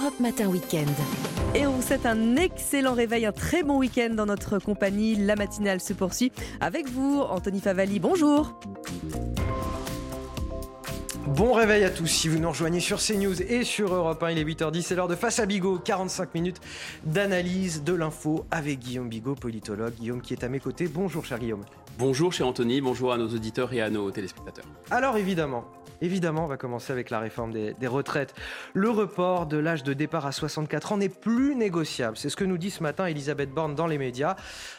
[0.00, 0.88] Europe Matin Weekend.
[1.54, 5.14] Et on vous souhaite un excellent réveil, un très bon week-end dans notre compagnie.
[5.16, 7.98] La matinale se poursuit avec vous, Anthony Favali.
[7.98, 8.58] Bonjour.
[11.26, 14.38] Bon réveil à tous, si vous nous rejoignez sur CNews et sur Europe 1, il
[14.38, 16.60] est 8h10, c'est l'heure de Face à Bigot, 45 minutes
[17.04, 19.94] d'analyse de l'info avec Guillaume Bigot, politologue.
[19.94, 21.64] Guillaume qui est à mes côtés, bonjour cher Guillaume.
[21.98, 24.64] Bonjour cher Anthony, bonjour à nos auditeurs et à nos téléspectateurs.
[24.90, 25.64] Alors évidemment,
[26.02, 28.34] Évidemment, on va commencer avec la réforme des, retraites.
[28.72, 32.16] Le report de l'âge de départ à 64 ans n'est plus négociable.
[32.16, 34.36] C'est ce que nous dit ce matin Elisabeth Borne dans les médias,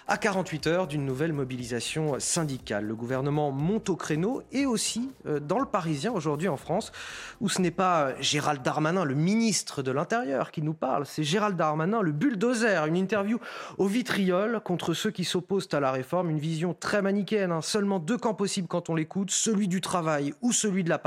[0.08, 2.86] à 48 heures d'une nouvelle mobilisation syndicale.
[2.86, 6.91] Le gouvernement monte au créneau et aussi euh, dans le Parisien aujourd'hui en France,
[7.40, 11.55] où ce n'est pas Gérald Darmanin, le ministre de l'Intérieur, qui nous parle, c'est Gérald
[11.55, 12.88] Darmanin, le bulldozer.
[12.88, 13.40] Une interview
[13.78, 16.32] au vitriol contre ceux qui s'opposent à la réforme.
[16.32, 17.52] Une vision très manichéenne.
[17.52, 17.62] Hein.
[17.62, 21.02] Seulement deux camps possibles quand on l'écoute, celui du travail ou celui de la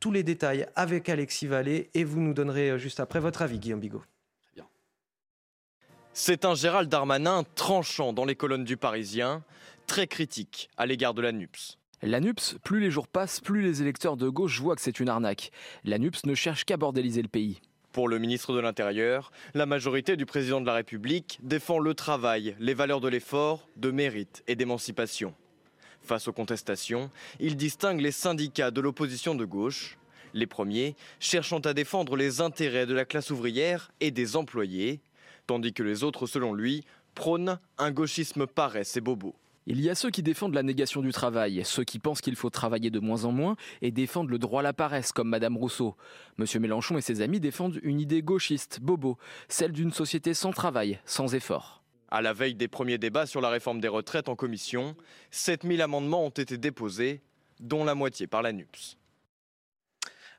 [0.00, 3.58] tous les détails avec Alexis Vallée et vous nous donnerez euh, juste après votre avis,
[3.58, 4.02] Guillaume Bigot.
[6.16, 9.42] C'est un Gérald Darmanin tranchant dans les colonnes du Parisien,
[9.88, 11.78] très critique à l'égard de la NUPS.
[12.02, 15.08] La NUPS, plus les jours passent, plus les électeurs de gauche voient que c'est une
[15.08, 15.50] arnaque.
[15.82, 17.60] La NUPS ne cherche qu'à bordéliser le pays.
[17.94, 22.56] Pour le ministre de l'Intérieur, la majorité du président de la République défend le travail,
[22.58, 25.32] les valeurs de l'effort, de mérite et d'émancipation.
[26.02, 29.96] Face aux contestations, il distingue les syndicats de l'opposition de gauche,
[30.32, 34.98] les premiers cherchant à défendre les intérêts de la classe ouvrière et des employés,
[35.46, 39.36] tandis que les autres, selon lui, prônent un gauchisme paresse et bobo.
[39.66, 42.50] Il y a ceux qui défendent la négation du travail, ceux qui pensent qu'il faut
[42.50, 45.96] travailler de moins en moins et défendent le droit à la paresse, comme Madame Rousseau.
[46.36, 49.16] Monsieur Mélenchon et ses amis défendent une idée gauchiste, bobo,
[49.48, 51.82] celle d'une société sans travail, sans effort.
[52.10, 54.96] À la veille des premiers débats sur la réforme des retraites en commission,
[55.30, 57.22] 7000 amendements ont été déposés,
[57.58, 58.98] dont la moitié par la NUPS.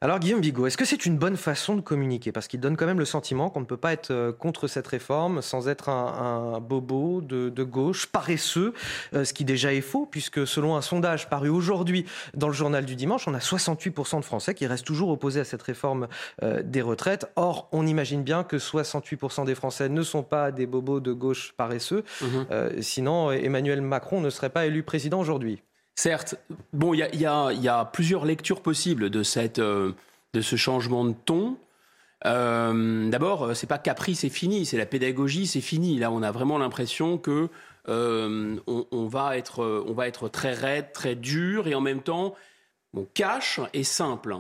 [0.05, 2.31] Alors Guillaume Bigot, est-ce que c'est une bonne façon de communiquer?
[2.31, 4.85] Parce qu'il donne quand même le sentiment qu'on ne peut pas être euh, contre cette
[4.85, 8.75] réforme sans être un, bobo de, gauche, paresseux,
[9.15, 12.85] euh, ce qui déjà est faux, puisque selon un sondage paru aujourd'hui dans le journal
[12.85, 16.07] du dimanche, on a 68% de Français qui restent toujours opposés à cette réforme
[16.43, 17.25] euh, des retraites.
[17.35, 21.55] Or, on imagine bien que 68% des Français ne sont pas des bobos de gauche
[21.57, 22.25] paresseux, mmh
[22.81, 25.63] sinon Emmanuel Macron ne serait pas élu président aujourd'hui.
[25.95, 26.35] Certes,
[26.73, 29.93] bon, il y, a, plusieurs lectures possibles de, cette, euh,
[30.33, 31.57] de ce changement de ton.
[32.25, 35.97] Euh, D'abord, euh, c'est pas Capri, c'est fini, c'est la pédagogie, c'est fini.
[35.97, 37.49] Là, on a vraiment l'impression que
[37.87, 42.35] euh, on, va être, on va être très raide, très dur, et en même temps,
[42.93, 44.37] bon, cash et simple.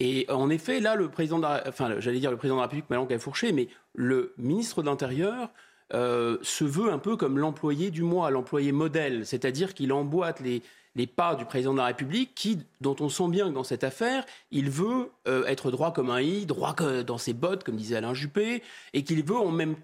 [0.00, 2.90] Et en effet, là, le président, de enfin, j'allais dire le président de la République,
[2.90, 5.50] Malang a fourché, mais le ministre de l'Intérieur
[5.92, 10.62] se veut un peu comme l'employé du mois, l'employé modèle, c'est-à-dire qu'il emboîte les,
[11.06, 14.24] pas du président de la République, qui, dont on sent bien que dans cette affaire,
[14.50, 16.74] il veut euh, être droit comme un i, droit
[17.06, 18.62] dans ses bottes, comme disait Alain Juppé,
[18.94, 19.76] et qu'il veut en même,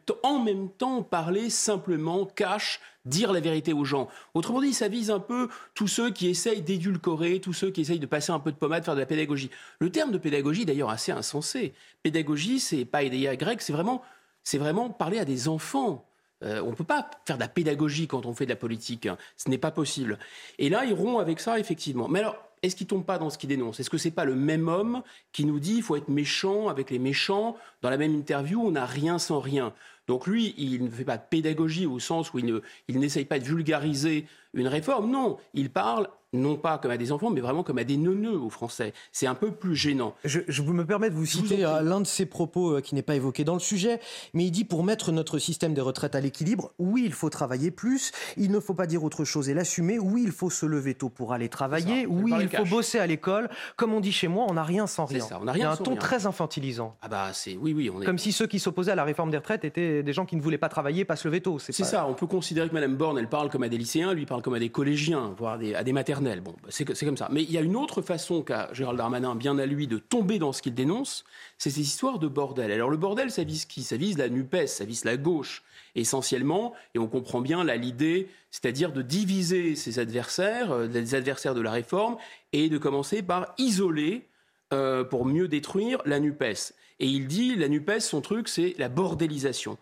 [0.78, 4.08] temps parler simplement, cash, dire la vérité aux gens.
[4.32, 7.98] Autrement dit, ça vise un peu tous ceux qui essayent d'édulcorer, tous ceux qui essayent
[7.98, 9.50] de passer un peu de pommade, faire de la pédagogie.
[9.80, 11.74] Le terme de pédagogie, d'ailleurs, assez insensé.
[12.02, 14.02] Pédagogie, c'est pas idéa grec, c'est vraiment,
[14.44, 16.06] c'est vraiment parler à des enfants.
[16.42, 19.06] Euh, on ne peut pas faire de la pédagogie quand on fait de la politique.
[19.06, 19.16] Hein.
[19.36, 20.18] Ce n'est pas possible.
[20.58, 22.08] Et là, ils rompt avec ça, effectivement.
[22.08, 24.36] Mais alors, est-ce qu'il tombe pas dans ce qu'il dénonce Est-ce que c'est pas le
[24.36, 25.02] même homme
[25.32, 27.56] qui nous dit qu'il faut être méchant avec les méchants?
[27.80, 29.72] Dans la même interview, on n'a rien sans rien.
[30.08, 33.44] Donc lui, il ne fait pas de pédagogie au sens où il n'essaye pas de
[33.44, 35.10] vulgariser une réforme.
[35.10, 38.38] Non, il parle non pas comme à des enfants, mais vraiment comme à des neuneux
[38.38, 38.94] aux Français.
[39.12, 40.14] C'est un peu plus gênant.
[40.24, 43.02] Je, je me permets de vous citer euh, l'un de ses propos euh, qui n'est
[43.02, 44.00] pas évoqué dans le sujet,
[44.32, 47.70] mais il dit pour mettre notre système des retraites à l'équilibre, oui, il faut travailler
[47.70, 50.94] plus, il ne faut pas dire autre chose et l'assumer, oui, il faut se lever
[50.94, 53.50] tôt pour aller travailler, oui, il faut bosser à l'école.
[53.76, 55.20] Comme on dit chez moi, on n'a rien sans rien.
[55.20, 56.96] Ça, on a rien il y a un ton très infantilisant.
[57.02, 58.06] Ah bah c'est oui, oui, on est...
[58.06, 60.40] Comme si ceux qui s'opposaient à la réforme des retraites étaient des gens qui ne
[60.40, 61.58] voulaient pas travailler, pas se lever tôt.
[61.58, 64.24] C'est ça, on peut considérer que Mme Borne, elle parle comme à des lycéens, lui
[64.24, 66.40] parle comme à des collégiens, voire à des maternelles.
[66.40, 67.28] Bon, c'est comme ça.
[67.32, 70.38] Mais il y a une autre façon qu'a Gérald Darmanin, bien à lui, de tomber
[70.38, 71.24] dans ce qu'il dénonce,
[71.58, 72.70] c'est ces histoires de bordel.
[72.70, 73.82] Alors le bordel, ça vise qui?
[73.82, 75.62] Ça vise la NUPES, ça vise la gauche,
[75.94, 81.60] essentiellement, et on comprend bien l'idée, c'est-à-dire de diviser ses adversaires, euh, les adversaires de
[81.60, 82.16] la réforme,
[82.52, 84.26] et de commencer par isoler,
[84.72, 86.74] euh, pour mieux détruire, la NUPES.
[87.00, 89.78] Et il dit, la NUPES, son truc, c'est la bordélisation.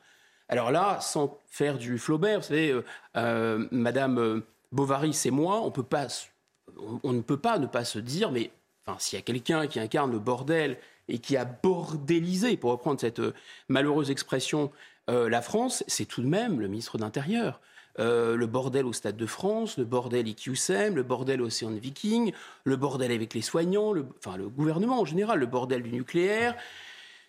[0.49, 2.75] Alors là, sans faire du Flaubert, vous savez,
[3.17, 8.51] euh, Madame Bovary, c'est moi, on ne peut pas ne pas se dire, mais
[8.99, 10.79] s'il y a quelqu'un qui incarne le bordel
[11.09, 13.35] et qui a bordélisé, pour reprendre cette euh,
[13.69, 14.71] malheureuse expression,
[15.09, 17.61] euh, la France, c'est tout de même le ministre de l'Intérieur.
[17.99, 22.33] Euh, le bordel au Stade de France, le bordel IQSM, le bordel Océan Viking,
[22.65, 26.55] le bordel avec les soignants, le, enfin le gouvernement en général, le bordel du nucléaire.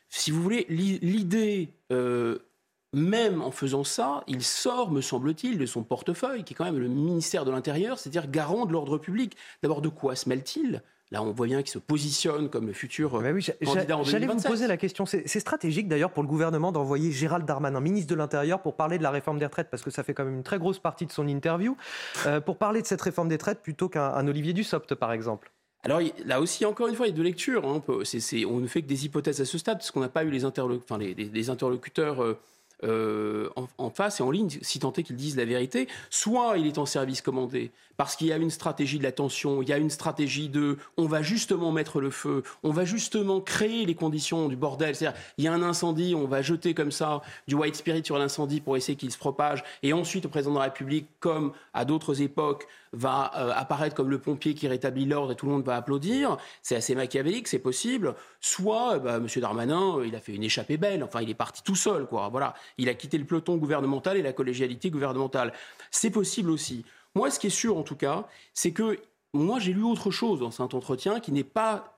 [0.09, 2.39] si vous voulez, l'idée, euh,
[2.93, 6.79] même en faisant ça, il sort, me semble-t-il, de son portefeuille, qui est quand même
[6.79, 9.37] le ministère de l'Intérieur, c'est-à-dire garant de l'ordre public.
[9.63, 10.81] D'abord, de quoi se mêle-t-il?
[11.11, 14.27] Là, on voit bien qu'il se positionne comme le futur bah oui, candidat en J'allais
[14.27, 15.05] vous poser la question.
[15.05, 19.03] C'est stratégique d'ailleurs pour le gouvernement d'envoyer Gérald Darmanin, ministre de l'Intérieur, pour parler de
[19.03, 21.11] la réforme des retraites, parce que ça fait quand même une très grosse partie de
[21.11, 21.75] son interview,
[22.27, 25.51] euh, pour parler de cette réforme des retraites plutôt qu'un Olivier Dussopt, par exemple.
[25.83, 27.65] Alors là aussi, encore une fois, il y a deux lectures.
[27.65, 27.81] Hein.
[27.87, 30.45] On, ne fait que des hypothèses à ce stade, parce qu'on n'a pas eu les,
[30.45, 32.39] interlocuteurs euh,
[32.83, 35.87] euh, en, face et en ligne, si tant est qu'ils disent la vérité.
[36.09, 39.61] Soit il est en service commandé, parce qu'il y a une stratégie de la tension,
[39.61, 43.41] il y a une stratégie de on va justement mettre le feu, on va justement
[43.41, 44.95] créer les conditions du bordel.
[44.95, 48.17] C'est-à-dire, il y a un incendie, on va jeter comme ça du white spirit sur
[48.17, 49.63] l'incendie pour essayer qu'il se propage.
[49.83, 54.09] Et ensuite, le président de la République, comme à d'autres époques, va euh, apparaître comme
[54.09, 56.37] le pompier qui rétablit l'ordre et tout le monde va applaudir.
[56.61, 58.15] C'est assez machiavélique, c'est possible.
[58.39, 59.27] Soit, bah, M.
[59.37, 61.03] Darmanin, euh, il a fait une échappée belle.
[61.03, 62.29] Enfin, il est parti tout seul, quoi.
[62.29, 62.53] Voilà.
[62.77, 65.53] Il a quitté le peloton gouvernemental et la collégialité gouvernementale.
[65.89, 66.85] C'est possible aussi.
[67.15, 68.99] Moi, ce qui est sûr, en tout cas, c'est que
[69.33, 71.97] moi, j'ai lu autre chose dans cet entretien qui n'est pas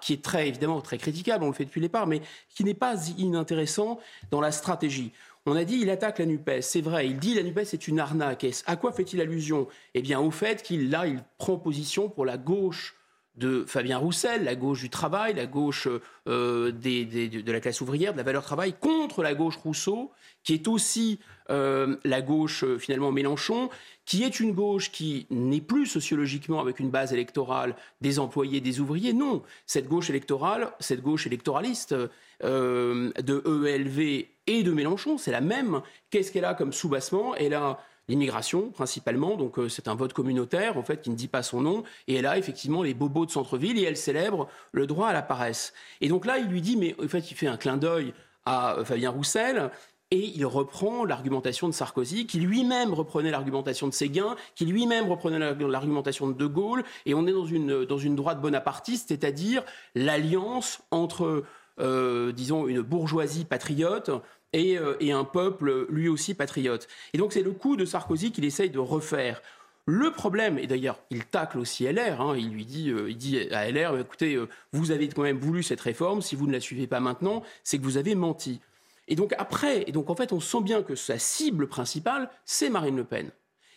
[0.00, 2.74] qui est très évidemment très critiquable, on le fait depuis les parts, mais qui n'est
[2.74, 3.98] pas inintéressant
[4.30, 5.12] dans la stratégie.
[5.44, 7.98] On a dit il attaque la NUPES, c'est vrai, il dit la NUPES est une
[7.98, 8.46] arnaque.
[8.66, 9.66] à quoi fait-il allusion?
[9.94, 12.94] Eh bien au fait qu'il là, il prend position pour la gauche
[13.34, 15.88] de Fabien Roussel, la gauche du travail, la gauche
[16.28, 20.12] euh, de la classe ouvrière, de la valeur travail, contre la gauche Rousseau,
[20.44, 21.18] qui est aussi
[21.50, 23.70] euh, la gauche euh, finalement Mélenchon,
[24.04, 28.80] qui est une gauche qui n'est plus sociologiquement avec une base électorale des employés, des
[28.80, 29.14] ouvriers.
[29.14, 31.96] Non, cette gauche électorale, cette gauche électoraliste
[32.40, 35.82] de EELV et de Mélenchon, c'est la même.
[36.10, 37.34] Qu'est-ce qu'elle a comme soubassement?
[37.36, 41.28] Elle a l'immigration principalement, donc euh, c'est un vote communautaire en fait qui ne dit
[41.28, 44.86] pas son nom, et elle a effectivement les bobos de centre-ville et elle célèbre le
[44.86, 45.72] droit à la paresse.
[46.00, 48.12] Et donc là, il lui dit, mais en fait, il fait un clin d'œil
[48.44, 49.70] à euh, Fabien Roussel.
[50.14, 55.38] Et il reprend l'argumentation de Sarkozy, qui lui-même reprenait l'argumentation de Séguin, qui lui-même reprenait
[55.38, 56.84] l'argumentation de De Gaulle.
[57.06, 59.64] Et on est dans une, dans une droite bonapartiste, c'est-à-dire
[59.94, 61.44] l'alliance entre,
[61.78, 64.10] euh, disons, une bourgeoisie patriote
[64.54, 66.86] euh, et, un peuple lui aussi patriote.
[67.14, 69.40] Et donc c'est le coup de Sarkozy qu'il essaye de refaire.
[69.86, 73.40] Le problème, et d'ailleurs il tacle aussi LR, hein, il lui dit, euh, il dit
[73.50, 76.60] à LR, écoutez, euh, vous avez quand même voulu cette réforme, si vous ne la
[76.60, 78.60] suivez pas maintenant, c'est que vous avez menti.
[79.08, 82.68] Et donc après, et donc en fait on sent bien que sa cible principale, c'est
[82.68, 83.30] Marine Le Pen.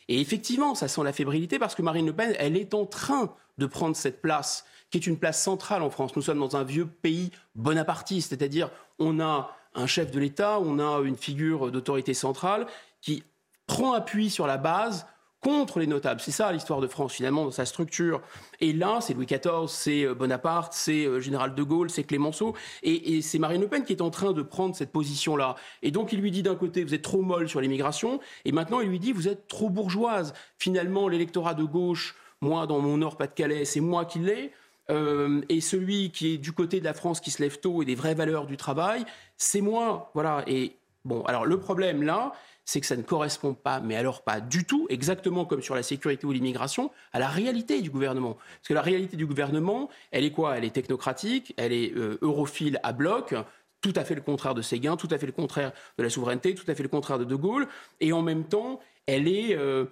[0.09, 3.33] Et effectivement, ça sent la fébrilité parce que Marine Le Pen, elle est en train
[3.57, 6.15] de prendre cette place, qui est une place centrale en France.
[6.15, 10.79] Nous sommes dans un vieux pays bonapartiste, c'est-à-dire on a un chef de l'État, on
[10.79, 12.65] a une figure d'autorité centrale
[13.01, 13.23] qui
[13.67, 15.05] prend appui sur la base
[15.45, 16.21] contre les notables.
[16.21, 18.19] C'est ça l'histoire de France finalement dans sa structure.
[18.61, 22.55] Et là, c'est Louis XIV, c'est euh, Bonaparte, c'est euh, Général de Gaulle, c'est Clémenceau,
[22.81, 25.53] et, c'est Marine Le Pen qui est en train de prendre cette position-là.
[25.83, 28.79] Et donc il lui dit d'un côté, vous êtes trop molle sur l'immigration, et maintenant
[28.79, 30.33] il lui dit, vous êtes trop bourgeoise.
[30.57, 34.51] Finalement, l'électorat de gauche, moi dans mon Nord-Pas-de-Calais, c'est moi qui l'ai.
[34.91, 37.85] Euh, et celui qui est du côté de la France qui se lève tôt et
[37.85, 39.05] des vraies valeurs du travail,
[39.37, 40.11] c'est moi.
[40.13, 40.43] Voilà.
[40.47, 42.33] Et bon, alors le problème là,
[42.65, 45.83] c'est que ça ne correspond pas, mais alors pas du tout, exactement comme sur la
[45.83, 48.33] sécurité ou l'immigration, à la réalité du gouvernement.
[48.33, 50.57] Parce que la réalité du gouvernement, elle est quoi?
[50.57, 53.35] Elle est technocratique, elle est euh, europhile à bloc,
[53.81, 56.55] tout à fait le contraire de Séguin, tout à fait le contraire de la souveraineté,
[56.55, 57.67] tout à fait le contraire de De Gaulle,
[58.01, 59.55] et en même temps, elle est...
[59.55, 59.85] Euh,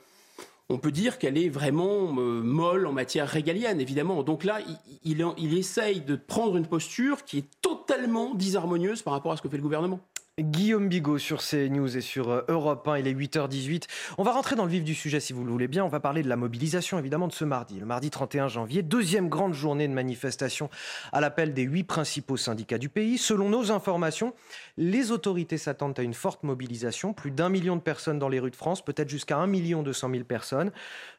[0.73, 4.23] on peut dire qu'elle est vraiment euh, molle en matière régalienne, évidemment.
[4.23, 4.59] Donc là,
[5.05, 9.41] il, il, essaye de prendre une posture qui est totalement disharmonieuse par rapport à ce
[9.41, 9.99] que fait le gouvernement.
[10.41, 13.83] Guillaume Bigot sur CNews et sur euh, Europe 1, il est 8h18.
[14.17, 15.85] On va rentrer dans le vif du sujet si vous le voulez bien.
[15.85, 19.29] On va parler de la mobilisation évidemment de ce mardi, le mardi 31 janvier, deuxième
[19.29, 20.71] grande journée de manifestation
[21.11, 23.19] à l'appel des huit principaux syndicats du pays.
[23.19, 24.33] Selon nos informations,
[24.75, 28.49] les autorités s'attendent à une forte mobilisation, plus d'un million de personnes dans les rues
[28.49, 30.71] de France, peut-être jusqu'à 1 million 200 000 personnes.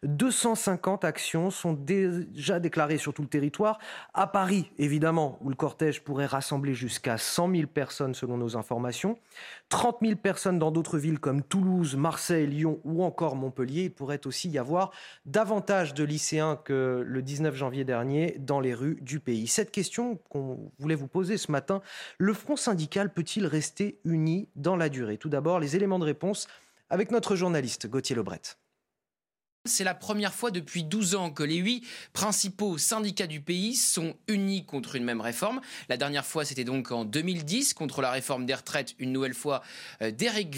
[0.02, 3.78] 250 actions sont déjà déclarées sur tout le territoire.
[4.12, 9.03] À Paris, évidemment, où le cortège pourrait rassembler jusqu'à 100 000 personnes selon nos informations.
[9.68, 13.84] 30 000 personnes dans d'autres villes comme Toulouse, Marseille, Lyon ou encore Montpellier.
[13.84, 14.90] Il pourrait aussi y avoir
[15.26, 19.46] davantage de lycéens que le 19 janvier dernier dans les rues du pays.
[19.46, 21.82] Cette question qu'on voulait vous poser ce matin,
[22.18, 25.18] le front syndical peut-il rester uni dans la durée?
[25.18, 26.46] Tout d'abord, les éléments de réponse
[26.90, 28.42] avec notre journaliste Gauthier Lebret.
[29.66, 34.12] C'est la première fois depuis 12 ans que les huit principaux syndicats du pays sont
[34.28, 35.62] unis contre une même réforme.
[35.88, 39.62] La dernière fois, c'était donc en 2010 contre la réforme des retraites, une nouvelle fois
[40.02, 40.54] euh, d'Eric.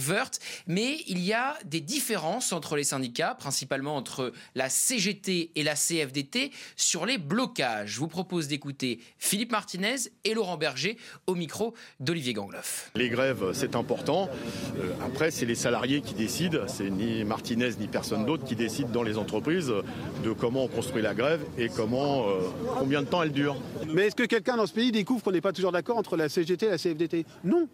[0.67, 5.77] Mais il y a des différences entre les syndicats, principalement entre la CGT et la
[5.77, 7.93] CFDT, sur les blocages.
[7.93, 10.99] Je vous propose d'écouter Philippe Martinez et Laurent Berger
[11.29, 12.91] au micro d'Olivier Gangloff.
[12.97, 14.29] Les grèves, c'est important.
[14.81, 16.67] Euh, après, c'est les salariés qui décident.
[16.67, 19.71] C'est ni Martinez ni personne d'autre qui décide dans les entreprises
[20.25, 22.41] de comment on construit la grève et comment, euh,
[22.79, 23.55] combien de temps elle dure.
[23.93, 26.31] Mais est-ce que quelqu'un dans ce pays découvre qu'on n'est pas toujours d'accord entre la
[26.31, 27.69] CGT et la CFDT Non.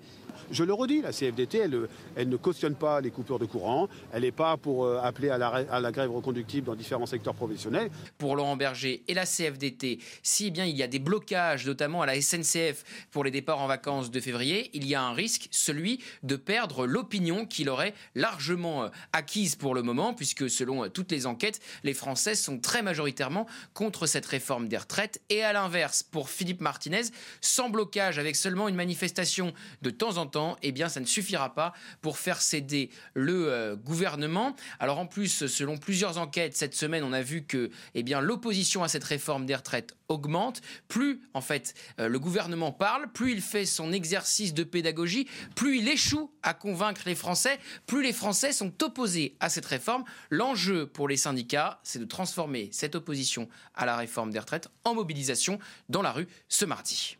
[0.50, 4.22] Je le redis, la CFDT, elle, elle, ne cautionne pas les coupures de courant, elle
[4.22, 7.90] n'est pas pour euh, appeler à la, à la, grève reconductible dans différents secteurs professionnels.
[8.18, 12.06] Pour Laurent Berger et la CFDT, si bien il y a des blocages, notamment à
[12.06, 16.00] la SNCF pour les départs en vacances de février, il y a un risque, celui
[16.22, 21.26] de perdre l'opinion qu'il aurait largement euh, acquise pour le moment, puisque selon toutes les
[21.26, 25.20] enquêtes, les Français sont très majoritairement contre cette réforme des retraites.
[25.28, 27.02] Et à l'inverse, pour Philippe Martinez,
[27.40, 30.21] sans blocage, avec seulement une manifestation de temps en temps,
[30.62, 34.54] eh bien, ça ne suffira pas pour faire céder le euh, gouvernement.
[34.78, 38.82] Alors en plus, selon plusieurs enquêtes cette semaine, on a vu que, eh bien, l'opposition
[38.82, 40.60] à cette réforme des retraites augmente.
[40.88, 45.78] Plus, en fait, euh, le gouvernement parle, plus il fait son exercice de pédagogie, plus
[45.78, 50.04] il échoue à convaincre les Français, plus les Français sont opposés à cette réforme.
[50.30, 54.94] L'enjeu pour les syndicats, c'est de transformer cette opposition à la réforme des retraites en
[54.94, 57.16] mobilisation dans la rue ce mardi.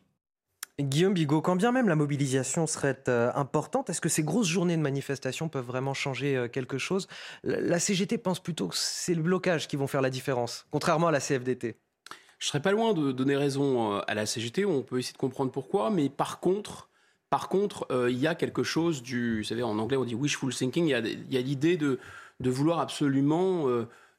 [0.81, 4.77] Guillaume Bigot, quand bien même la mobilisation serait euh, importante, est-ce que ces grosses journées
[4.77, 7.09] de manifestation peuvent vraiment changer euh, quelque chose?
[7.45, 11.11] La CGT pense plutôt que c'est le blocage qui vont faire la différence, contrairement à
[11.11, 11.77] la CFDT.
[12.39, 15.19] Je serais pas loin de donner raison euh, à la CGT, on peut essayer de
[15.19, 16.89] comprendre pourquoi, mais par contre,
[17.29, 20.55] par contre, il y a quelque chose du, vous savez, en anglais on dit wishful
[20.55, 21.99] thinking, il y a, l'idée de,
[22.41, 23.65] de, vouloir absolument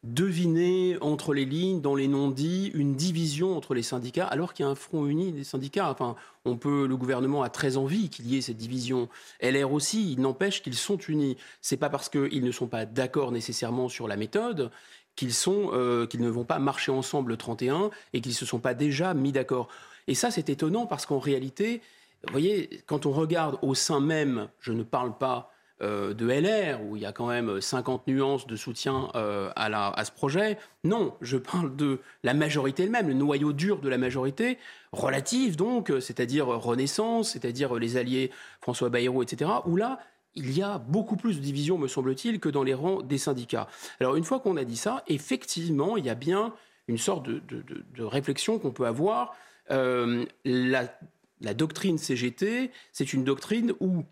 [0.03, 4.67] deviner entre les lignes, dans les non-dits, une division entre les syndicats, alors qu'il y
[4.67, 5.89] a un front uni des syndicats.
[5.89, 9.07] Enfin, on peut, le gouvernement a très envie qu'il y ait cette division.
[9.41, 11.37] LR aussi, il n'empêche qu'ils sont unis.
[11.61, 14.71] C'est pas parce qu'ils ne sont pas d'accord nécessairement sur la méthode
[15.15, 18.59] qu'ils sont, euh, qu'ils ne vont pas marcher ensemble le 31 et qu'ils se sont
[18.59, 19.69] pas déjà mis d'accord.
[20.07, 21.81] Et ça, c'est étonnant parce qu'en réalité,
[22.25, 25.52] vous voyez, quand on regarde au sein même, je ne parle pas
[25.83, 29.99] euh, de LR, où il y a quand même 50 nuances de soutien euh, à,
[29.99, 30.57] à, ce projet.
[30.83, 34.57] Non, je parle de la majorité elle-même, le noyau dur de la majorité,
[34.91, 39.99] relative donc, c'est-à-dire Renaissance, c'est-à-dire les alliés François Bayrou, etc., où là,
[40.35, 43.67] il y a beaucoup plus de divisions, me semble-t-il, que dans les rangs des syndicats.
[43.99, 46.53] Alors une fois qu'on a dit ça, effectivement, il y a bien
[46.87, 49.35] une sorte de, réflexion qu'on peut avoir.
[49.71, 50.97] Euh, la,
[51.41, 54.03] la doctrine CGT, c'est une doctrine où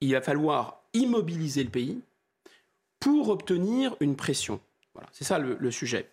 [0.00, 2.00] il va falloir immobiliser le pays
[2.98, 4.60] pour obtenir une pression.
[4.94, 6.10] Voilà, c'est ça le, sujet.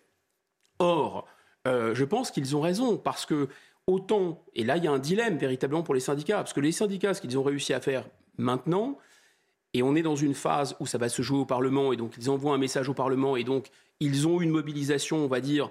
[0.78, 1.26] Or,
[1.66, 3.48] euh, je pense qu'ils ont raison parce que
[3.86, 6.72] autant, et là il y a un dilemme véritablement pour les syndicats, parce que les
[6.72, 8.06] syndicats, ce qu'ils ont réussi à faire
[8.36, 8.98] maintenant,
[9.74, 12.14] et on est dans une phase où ça va se jouer au Parlement, et donc
[12.16, 13.68] ils envoient un message au Parlement, et donc
[14.00, 15.70] ils ont une mobilisation, on va dire,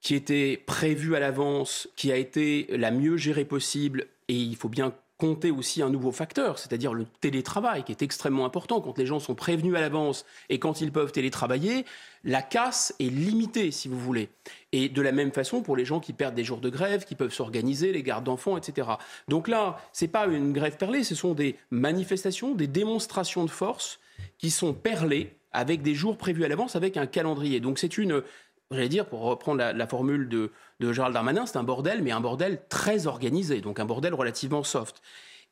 [0.00, 4.68] qui était prévue à l'avance, qui a été la mieux gérée possible, et il faut
[4.68, 8.80] bien compter aussi un nouveau facteur, c'est-à-dire le télétravail, qui est extrêmement important.
[8.80, 11.84] Quand les gens sont prévenus à l'avance et quand ils peuvent télétravailler,
[12.24, 14.28] la casse est limitée, si vous voulez.
[14.72, 17.14] Et de la même façon pour les gens qui perdent des jours de grève, qui
[17.14, 18.88] peuvent s'organiser, les gardes d'enfants, etc.
[19.28, 23.50] Donc là, ce n'est pas une grève perlée, ce sont des manifestations, des démonstrations de
[23.50, 24.00] force
[24.38, 27.60] qui sont perlées avec des jours prévus à l'avance, avec un calendrier.
[27.60, 28.22] Donc c'est une
[28.74, 30.50] j'allais dire, pour reprendre la, formule de,
[30.80, 34.62] de Gérald Darmanin, c'est un bordel, mais un bordel très organisé, donc un bordel relativement
[34.62, 35.02] soft.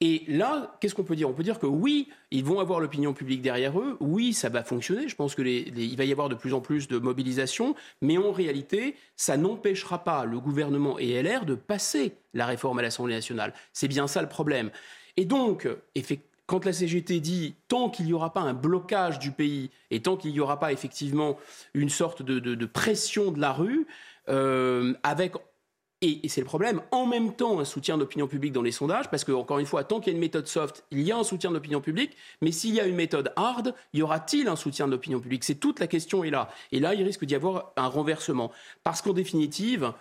[0.01, 1.31] Et là, qu'est-ce qu'on peut dire?
[1.31, 4.65] On peut dire que oui, ils vont avoir l'opinion publique derrière eux, oui, ça va
[4.65, 8.33] fonctionner, je pense qu'il va y avoir de plus en plus de mobilisation, mais en
[8.33, 13.55] réalité, ça n'empêchera pas le gouvernement et LR de passer la réforme à l'Assemblée nationale.
[13.73, 14.71] C'est bien ça le problème.
[15.17, 19.31] Et donc, effectivement, quand la CGT dit tant qu'il n'y aura pas un blocage du
[19.31, 21.39] pays et tant qu'il n'y aura pas effectivement
[21.75, 23.87] une sorte de, pression de la rue,
[24.29, 25.35] euh, avec
[26.03, 29.23] et, c'est le problème, en même temps un soutien d'opinion publique dans les sondages, parce
[29.23, 31.23] que, encore une fois, tant qu'il y a une méthode soft, il y a un
[31.23, 34.87] soutien de l'opinion publique, mais s'il y a une méthode hard, y aura-t-il un soutien
[34.87, 35.45] de l'opinion publique?
[35.45, 36.51] C'est toute la question est là.
[36.73, 38.51] Et là, il risque d'y avoir un renversement.
[38.83, 39.93] Parce qu'en définitive,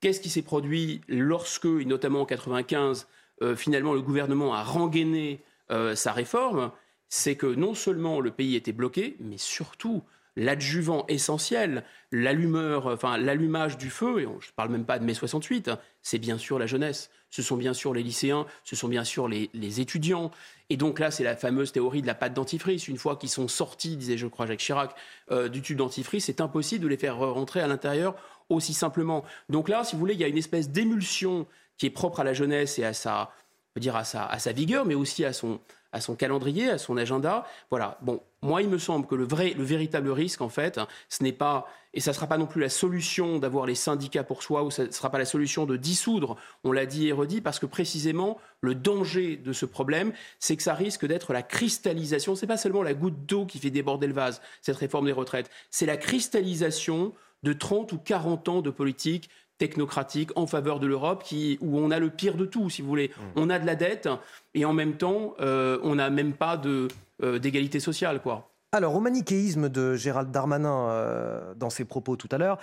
[0.00, 3.08] qu'est-ce qui s'est produit lorsque, notamment en 95,
[3.42, 6.72] euh, finalement le gouvernement a rengainé euh, sa réforme,
[7.08, 10.02] c'est que non seulement le pays était bloqué, mais surtout
[10.36, 15.68] l'adjuvant essentiel, enfin l'allumage du feu, et je ne parle même pas de mai 68,
[15.68, 19.04] hein, c'est bien sûr la jeunesse, ce sont bien sûr les lycéens, ce sont bien
[19.04, 20.30] sûr les, étudiants.
[20.70, 22.88] Et donc là, c'est la fameuse théorie de la pâte dentifrice.
[22.88, 24.94] Une fois qu'ils sont sortis, disait je crois Jacques Chirac,
[25.30, 28.14] euh, du tube dentifrice, c'est impossible de les faire rentrer à l'intérieur
[28.48, 29.24] aussi simplement.
[29.48, 31.46] Donc là, si vous voulez, il y a une espèce d'émulsion
[31.78, 33.32] qui est propre à la jeunesse et à sa,
[33.80, 35.60] dire à sa, à sa vigueur, mais aussi à son,
[35.92, 37.46] à son calendrier, à son agenda.
[37.70, 37.98] Voilà.
[38.02, 41.32] Bon, moi, il me semble que le vrai, le véritable risque, en fait, ce n'est
[41.32, 44.62] pas, et ça ne sera pas non plus la solution d'avoir les syndicats pour soi,
[44.64, 47.58] ou ça ne sera pas la solution de dissoudre, on l'a dit et redit, parce
[47.58, 52.34] que précisément, le danger de ce problème, c'est que ça risque d'être la cristallisation.
[52.34, 55.50] C'est pas seulement la goutte d'eau qui fait déborder le vase, cette réforme des retraites,
[55.70, 57.12] c'est la cristallisation
[57.42, 59.28] de 30 ou 40 ans de politique
[59.62, 61.22] technocratique en faveur de l'Europe,
[61.60, 63.08] où on a le pire de tout, si vous voulez.
[63.08, 63.22] Mmh.
[63.36, 64.08] On a de la dette
[64.54, 68.48] et en même temps, euh, on n'a même pas euh, d'égalité sociale, quoi.
[68.72, 72.58] Alors, au manichéisme de Gérald Darmanin euh, dans ses propos tout à l'heure,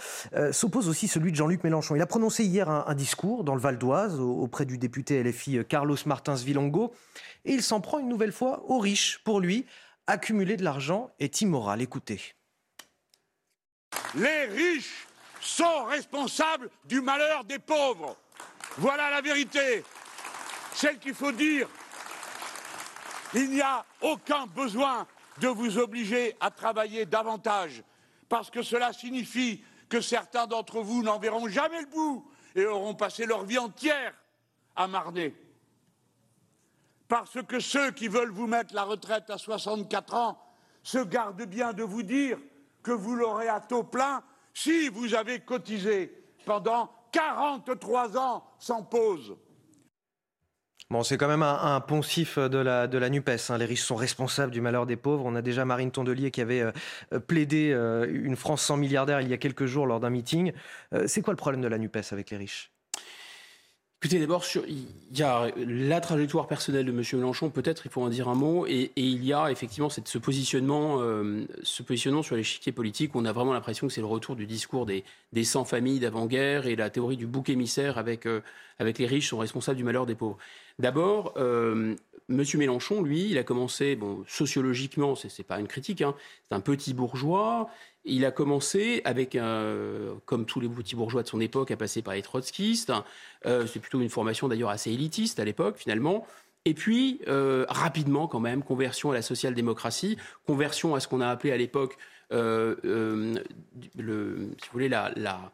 [0.52, 1.96] s'oppose aussi celui de Jean-Luc Mélenchon.
[1.96, 5.96] Il a prononcé hier un, discours dans le Val d'Oise auprès du député LFI Carlos
[6.06, 6.94] Martins Vilongo
[7.46, 9.22] et il s'en prend une nouvelle fois aux riches.
[9.24, 9.68] Pour lui,
[10.08, 11.82] accumuler de l'argent est immoral.
[11.82, 12.20] Écoutez.
[14.16, 15.08] Les riches
[15.50, 18.16] sont responsables du malheur des pauvres.
[18.78, 19.84] Voilà la vérité,
[20.74, 21.68] celle qu'il faut dire.
[23.34, 25.08] Il n'y a aucun besoin
[25.40, 27.84] de vous obliger à travailler davantage,
[28.28, 32.96] parce que cela signifie que certains d'entre vous n'en verront jamais le bout et auront
[32.96, 34.14] passé leur vie entière
[34.76, 35.36] à marner.
[37.08, 40.40] Parce que ceux qui veulent vous mettre la retraite à 64 ans
[40.84, 42.38] se gardent bien de vous dire
[42.84, 44.24] que vous l'aurez à taux plein
[44.62, 46.12] si vous avez cotisé
[46.46, 49.38] pendant 43 ans sans pause.
[50.90, 53.50] Bon, c'est quand même un, poncif de la, de la NUPES.
[53.50, 53.58] Hein.
[53.60, 55.24] Les riches sont responsables du malheur des pauvres.
[55.26, 59.30] On a déjà Marine Tondelier qui avait euh, plaidé euh, une France sans milliardaires il
[59.30, 60.52] y a quelques jours lors d'un meeting.
[60.94, 62.72] Euh, c'est quoi le problème de la NUPES avec les riches?
[64.02, 67.04] Écoutez, d'abord, il y a la trajectoire personnelle de M.
[67.20, 71.02] Mélenchon, peut-être il faut en dire un mot, et, il y a effectivement ce, positionnement,
[71.02, 74.38] euh, ce positionnement sur l'échiquier politique où on a vraiment l'impression que c'est le retour
[74.38, 75.04] du discours des,
[75.34, 78.40] des 100 familles d'avant-guerre et la théorie du bouc émissaire avec, euh,
[78.80, 80.38] avec les riches sont responsables du malheur des pauvres.
[80.80, 81.98] D'abord, euh,
[82.30, 82.44] M.
[82.56, 86.16] Mélenchon, lui, il a commencé, bon, sociologiquement, ce n'est pas une critique, hein,
[86.48, 87.70] c'est un petit bourgeois,
[88.10, 89.38] il a commencé avec,
[90.26, 92.92] comme tous les petits bourgeois de son époque, à passer par les trotskistes.
[93.46, 96.26] Euh, c'est plutôt une formation d'ailleurs assez élitiste à l'époque, finalement.
[96.66, 101.28] Et puis, euh, rapidement quand même, conversion à la social-démocratie, conversion à ce qu'on a
[101.28, 101.98] appelé à l'époque,
[102.32, 102.76] euh,
[103.76, 105.52] si vous voulez, la,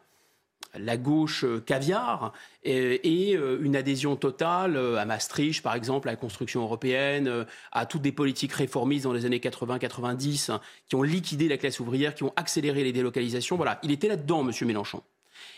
[0.96, 2.32] gauche caviar,
[2.64, 8.12] et, une adhésion totale à Maastricht, par exemple, à la construction européenne, à toutes des
[8.12, 10.58] politiques réformistes dans les années 80-90,
[10.88, 13.56] qui ont liquidé la classe ouvrière, qui ont accéléré les délocalisations.
[13.56, 14.52] Voilà, il était là-dedans, M.
[14.66, 15.02] Mélenchon.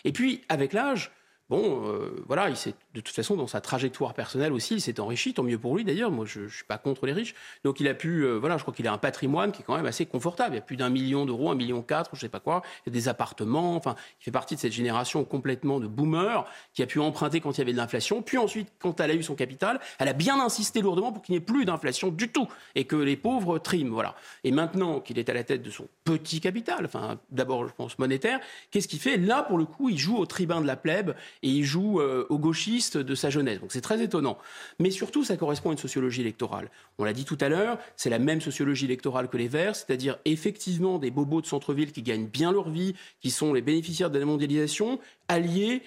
[0.04, 1.10] Et puis, avec l'âge,
[1.48, 5.00] bon, euh, voilà, il s'est, de toute façon, dans sa trajectoire personnelle aussi, il s'est
[5.00, 6.10] enrichi, tant mieux pour lui d'ailleurs.
[6.10, 7.34] Moi, je ne suis pas contre les riches.
[7.64, 9.76] Donc, il a pu, euh, voilà, je crois qu'il a un patrimoine qui est quand
[9.76, 10.54] même assez confortable.
[10.54, 12.62] Il y a plus d'un million d'euros, un million quatre, je sais pas quoi.
[12.86, 13.76] Il y a des appartements.
[13.76, 17.52] Enfin, il fait partie de cette génération complètement de boomers qui a pu emprunter quand
[17.52, 18.22] il y avait de l'inflation.
[18.22, 21.32] Puis ensuite, quand elle a eu son capital, elle a bien insisté lourdement pour qu'il
[21.32, 24.14] n'y ait plus d'inflation du tout et que les pauvres triment, voilà.
[24.44, 27.98] Et maintenant qu'il est à la tête de son petit capital, enfin, d'abord, je pense
[27.98, 29.16] monétaire, qu'est-ce qu'il fait?
[29.16, 32.26] Là, pour le coup, il joue au tribun de la plèbe et il joue euh,
[32.28, 33.60] aux gauchistes de sa jeunesse.
[33.60, 34.38] Donc c'est très étonnant.
[34.78, 36.70] Mais surtout, ça correspond à une sociologie électorale.
[36.98, 40.18] On l'a dit tout à l'heure, c'est la même sociologie électorale que les Verts, c'est-à-dire
[40.24, 44.18] effectivement des bobos de centre-ville qui gagnent bien leur vie, qui sont les bénéficiaires de
[44.18, 44.98] la mondialisation,
[45.28, 45.82] alliés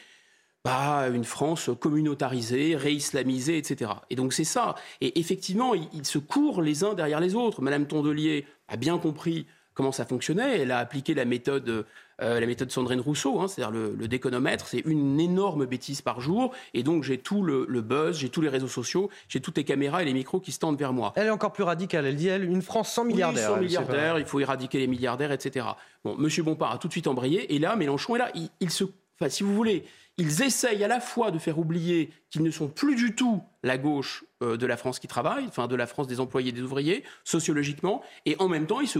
[0.63, 3.91] bah, à une France communautarisée, réislamisée, etc.
[4.11, 4.75] Et donc c'est ça.
[5.01, 7.61] Et effectivement, ils, se courent les uns derrière les autres.
[7.61, 9.47] Madame Tondelier a bien compris
[9.81, 10.59] comment ça fonctionnait.
[10.59, 11.85] Elle a appliqué la méthode
[12.21, 16.53] euh, la méthode Sandrine Rousseau, hein, c'est-à-dire le, déconomètre, c'est une énorme bêtise par jour,
[16.75, 20.03] et donc j'ai tout le, buzz, j'ai tous les réseaux sociaux, j'ai toutes les caméras
[20.03, 21.13] et les micros qui se tendent vers moi.
[21.15, 23.49] Elle est encore plus radicale, elle dit, elle, une France sans milliardaires.
[23.49, 25.65] Oui, sans milliardaires, il faut éradiquer les milliardaires, etc.
[26.03, 28.83] Bon, Monsieur Bompard a tout de suite embrayé, et là, Mélenchon est là, il se...
[29.29, 29.85] Si vous voulez,
[30.17, 33.77] ils essayent à la fois de faire oublier qu'ils ne sont plus du tout la
[33.77, 36.61] gauche euh, de la France qui travaille, enfin de la France des employés et des
[36.61, 38.99] ouvriers, sociologiquement, et en même temps, ils se,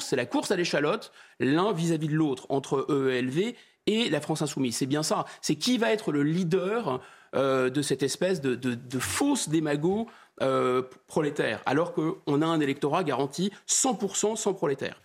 [0.00, 3.54] c'est la course à l'échalote, l'un vis-à-vis de l'autre, entre EELV
[3.86, 4.76] et la France insoumise.
[4.76, 5.24] C'est bien ça.
[5.40, 7.00] C'est qui va être le leader
[7.36, 10.08] euh, de cette espèce de, de, fausse démago
[10.40, 15.02] euh, prolétaire, alors qu'on a un électorat garanti 100% sans prolétaire.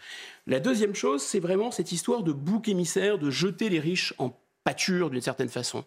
[0.50, 4.36] La deuxième chose, c'est vraiment cette histoire de bouc émissaire, de jeter les riches en
[4.64, 5.86] pâture d'une certaine façon,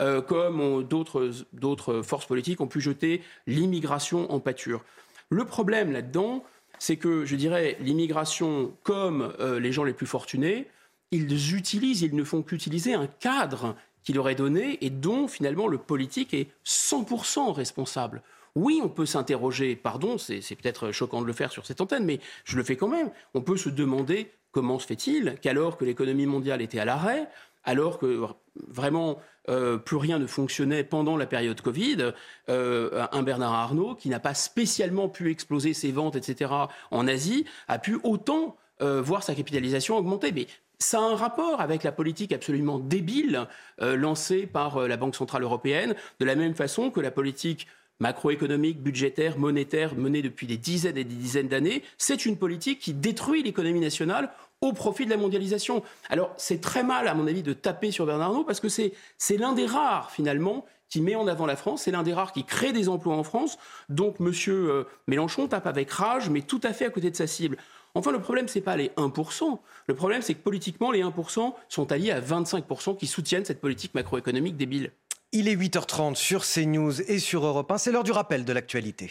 [0.00, 4.84] euh, comme d'autres forces politiques ont pu jeter l'immigration en pâture.
[5.30, 6.44] Le problème là-dedans,
[6.78, 10.68] c'est que, je dirais, l'immigration, comme euh, les gens les plus fortunés,
[11.10, 15.78] ils utilisent, ils ne font qu'utiliser un cadre qu'il aurait donné et dont finalement le
[15.78, 18.22] politique est 100% responsable.
[18.54, 22.20] Oui, on peut s'interroger, pardon, c'est peut-être choquant de le faire sur cette antenne, mais
[22.44, 23.10] je le fais quand même.
[23.32, 27.28] On peut se demander comment se fait-il qu'alors que l'économie mondiale était à l'arrêt,
[27.64, 28.26] alors que
[28.68, 32.12] vraiment euh, plus rien ne fonctionnait pendant la période Covid,
[32.48, 36.52] euh, un Bernard Arnault qui n'a pas spécialement pu exploser ses ventes, etc.,
[36.90, 40.32] en Asie, a pu autant euh, voir sa capitalisation augmenter.
[40.32, 40.46] Mais
[40.78, 43.46] ça a un rapport avec la politique absolument débile
[43.78, 47.68] lancée par la Banque Centrale Européenne, de la même façon que la politique
[48.00, 52.94] macroéconomique, budgétaire, monétaire menée depuis des dizaines et des dizaines d'années, c'est une politique qui
[52.94, 55.82] détruit l'économie nationale au profit de la mondialisation.
[56.08, 58.92] Alors c'est très mal, à mon avis, de taper sur Bernard Arnault parce que c'est
[59.36, 62.44] l'un des rares, finalement, qui met en avant la France, c'est l'un des rares qui
[62.44, 63.58] crée des emplois en France.
[63.88, 64.30] Donc M.
[64.48, 67.56] Euh, Mélenchon tape avec rage, mais tout à fait à côté de sa cible.
[67.94, 69.58] Enfin, le problème, ce n'est pas les 1%.
[69.86, 73.94] Le problème, c'est que politiquement, les 1% sont alliés à 25% qui soutiennent cette politique
[73.94, 74.92] macroéconomique débile.
[75.34, 77.78] Il est 8h30 sur CNews et sur Europe 1.
[77.78, 79.10] C'est l'heure du rappel de l'actualité.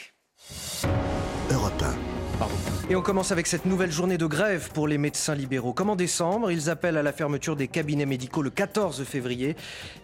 [1.51, 2.11] Europe 1.
[2.91, 5.73] Et on commence avec cette nouvelle journée de grève pour les médecins libéraux.
[5.73, 9.55] Comme en décembre, ils appellent à la fermeture des cabinets médicaux le 14 février.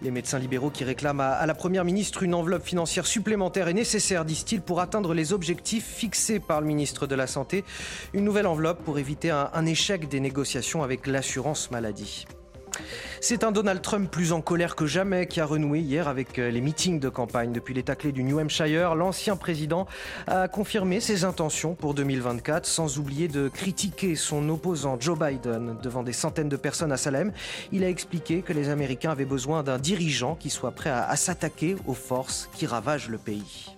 [0.02, 4.26] Les médecins libéraux qui réclament à, la Première ministre une enveloppe financière supplémentaire est nécessaire,
[4.26, 7.64] disent-ils, pour atteindre les objectifs fixés par le ministre de la Santé.
[8.14, 12.26] Une nouvelle enveloppe pour éviter un échec des négociations avec l'assurance maladie.
[13.22, 16.50] C'est un Donald Trump plus en colère que jamais qui a renoué hier avec euh,
[16.50, 17.52] les meetings de campagne.
[17.52, 19.88] Depuis l'état clé du New Hampshire, l'ancien président
[20.28, 26.04] a confirmé ses intentions pour 2024 sans oublier de critiquer son opposant Joe Biden devant
[26.04, 27.32] des centaines de personnes à Salem.
[27.72, 31.16] Il a expliqué que les Américains avaient besoin d'un dirigeant qui soit prêt à, à
[31.16, 33.77] s'attaquer aux forces qui ravagent le pays.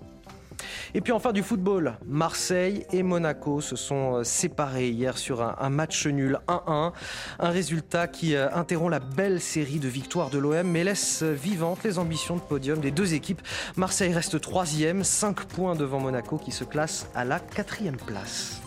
[0.94, 5.70] Et puis enfin du football, Marseille et Monaco se sont euh, séparés hier sur un,
[5.70, 6.92] match nul 1-1.
[7.40, 11.84] Un résultat qui euh, interrompt la belle série de victoires de l'OM mais laisse vivantes
[11.84, 13.42] les ambitions de podium des deux équipes.
[13.76, 18.62] Marseille reste troisième, 5 points devant Monaco qui se classe à la quatrième place.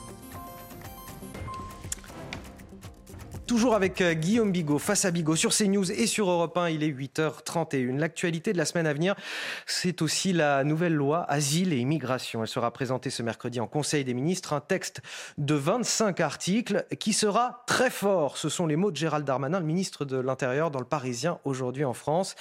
[3.52, 6.82] Toujours avec euh, Guillaume Bigot, face à Bigot, sur CNews et sur Europe 1, il
[6.82, 7.98] est 8h31.
[7.98, 9.14] L'actualité de la semaine à venir,
[9.66, 12.40] c'est aussi la nouvelle loi Asile et Immigration.
[12.40, 14.54] Elle sera présentée ce mercredi en Conseil des ministres.
[14.54, 15.02] Un texte
[15.36, 18.38] de 25 articles qui sera très fort.
[18.38, 21.84] Ce sont les mots de Gérald Darmanin, le ministre de l'Intérieur, dans le Parisien aujourd'hui
[21.84, 22.36] en France,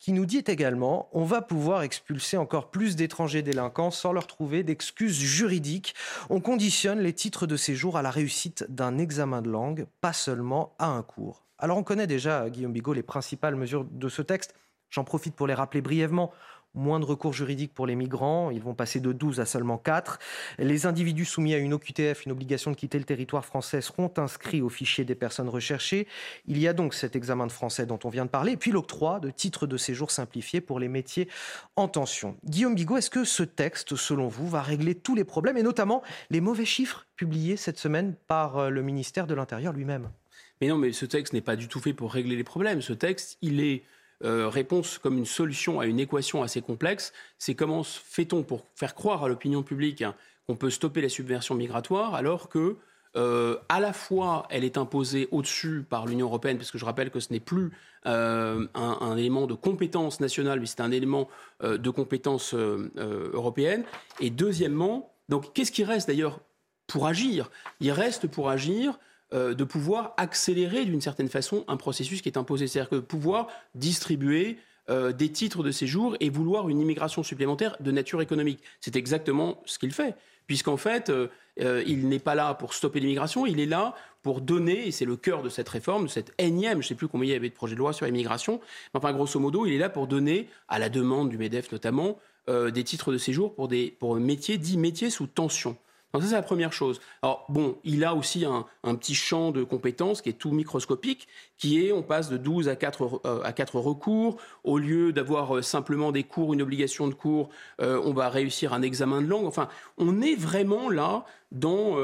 [0.00, 4.62] qui nous dit également on va pouvoir expulser encore plus d'étrangers délinquants sans leur trouver
[4.62, 5.94] d'excuses juridiques.
[6.30, 10.45] On conditionne les titres de séjour à la réussite d'un examen de langue, pas seulement
[10.78, 11.44] à un cours.
[11.58, 14.54] Alors on connaît déjà, Guillaume Bigot, les principales mesures de ce texte.
[14.90, 16.32] J'en profite pour les rappeler brièvement.
[16.74, 20.18] Moins de recours juridiques pour les migrants, ils vont passer de 12 à seulement 4.
[20.58, 24.60] Les individus soumis à une OQTF, une obligation de quitter le territoire français, seront inscrits
[24.60, 26.06] au fichier des personnes recherchées.
[26.44, 28.72] Il y a donc cet examen de français dont on vient de parler, et puis
[28.72, 31.30] l'octroi de titres de séjour simplifiés pour les métiers
[31.76, 32.36] en tension.
[32.44, 36.02] Guillaume Bigot, est-ce que ce texte, selon vous, va régler tous les problèmes, et notamment
[36.28, 40.10] les mauvais chiffres publiés cette semaine par euh, le ministère de l'Intérieur lui-même?
[40.60, 42.80] Mais non, mais ce texte n'est pas du tout fait pour régler les problèmes.
[42.80, 43.84] Ce texte, il est
[44.24, 47.12] euh, réponse comme une solution à une équation assez complexe.
[47.38, 50.04] C'est comment fait-on pour faire croire à l'opinion publique
[50.46, 52.76] qu'on peut stopper la subversion migratoire alors que
[53.16, 57.10] euh, à la fois, elle est imposée au-dessus par l'Union européenne, parce que je rappelle
[57.10, 57.72] que ce n'est plus
[58.06, 61.28] euh, un, élément de compétence nationale, mais c'est un élément
[61.62, 63.84] de compétence européenne.
[64.20, 66.40] Et deuxièmement, donc qu'est-ce qui reste d'ailleurs
[66.86, 67.50] pour agir?
[67.80, 68.98] Il reste pour agir
[69.34, 72.68] euh, de pouvoir accélérer d'une certaine façon un processus qui est imposé.
[72.68, 74.56] C'est-à-dire que pouvoir distribuer
[74.88, 78.62] euh, des titres de séjour et vouloir une immigration supplémentaire de nature économique.
[78.80, 80.14] C'est exactement ce qu'il fait,
[80.46, 84.86] puisqu'en fait, euh, il n'est pas là pour stopper l'immigration, il est là pour donner,
[84.86, 87.28] et c'est le cœur de cette réforme, de cette énième, je ne sais plus combien
[87.28, 88.60] il y avait de projets de loi sur l'immigration,
[88.94, 92.16] mais enfin, grosso modo, il est là pour donner, à la demande du MEDEF notamment,
[92.48, 95.76] des titres de séjour pour des pour métiers dits métiers sous tension.
[96.20, 97.00] C'est la première chose.
[97.22, 101.84] Alors bon, il a aussi un, petit champ de compétences qui est tout microscopique, qui
[101.84, 104.36] est, on passe de 12 à 4, euh, à 4 recours.
[104.64, 107.50] Au lieu d'avoir euh, simplement des cours, une obligation de cours,
[107.80, 109.46] euh, on va réussir un examen de langue.
[109.46, 111.96] Enfin, on est vraiment là dans...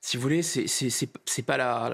[0.00, 1.90] si vous voulez, c'est pas la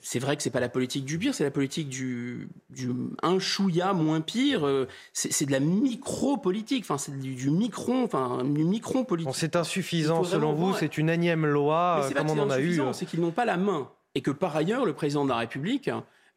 [0.00, 2.90] c'est vrai que c'est pas la politique du pire, c'est la politique du, du
[3.22, 4.66] un chouïa moins pire.
[4.66, 9.34] Euh, c'est de la micro-politique, enfin c'est du, micron, enfin du micron politique.
[9.34, 12.80] c'est insuffisant selon vous, c'est une énième loi comme on en a eu.
[12.92, 15.90] C'est qu'ils n'ont pas la main et que par ailleurs le président de la République,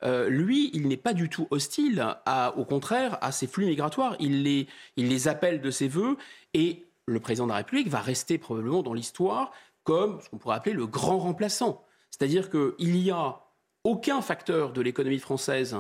[0.03, 4.15] euh, lui, il n'est pas du tout hostile, à, au contraire, à ces flux migratoires.
[4.19, 6.17] Il les, il les appelle de ses voeux
[6.53, 9.51] et le président de la République va rester probablement dans l'histoire
[9.83, 11.84] comme ce qu'on pourrait appeler le grand remplaçant.
[12.17, 13.41] C'est-à-dire qu'il n'y a
[13.83, 15.75] aucun facteur de l'économie française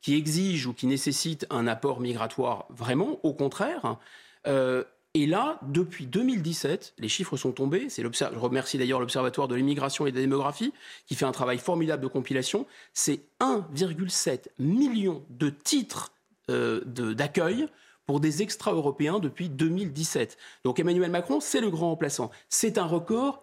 [0.00, 3.98] qui exige ou qui nécessite un apport migratoire vraiment, au contraire.
[4.46, 7.88] Euh, et là, depuis 2017, les chiffres sont tombés.
[7.88, 10.72] C'est je remercie d'ailleurs l'Observatoire de l'immigration et de la démographie
[11.06, 12.66] qui fait un travail formidable de compilation.
[12.94, 16.12] C'est 1,7 million de titres
[16.50, 17.66] euh, d'accueil
[18.06, 20.38] pour des extra-européens depuis 2017.
[20.62, 22.30] Donc Emmanuel Macron, c'est le grand remplaçant.
[22.48, 23.42] C'est un record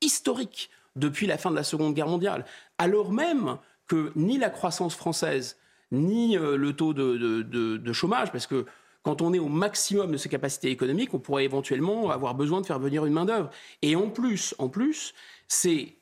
[0.00, 2.44] historique depuis la fin de la Seconde Guerre mondiale.
[2.78, 5.56] Alors même que ni la croissance française,
[5.90, 8.66] ni euh, le taux de chômage, parce que
[9.02, 12.66] quand on est au maximum de ses capacités économiques, on pourrait éventuellement avoir besoin de
[12.66, 13.48] faire venir une main-d'œuvre.
[13.80, 15.14] Et en plus, en plus,
[15.46, 15.96] c'est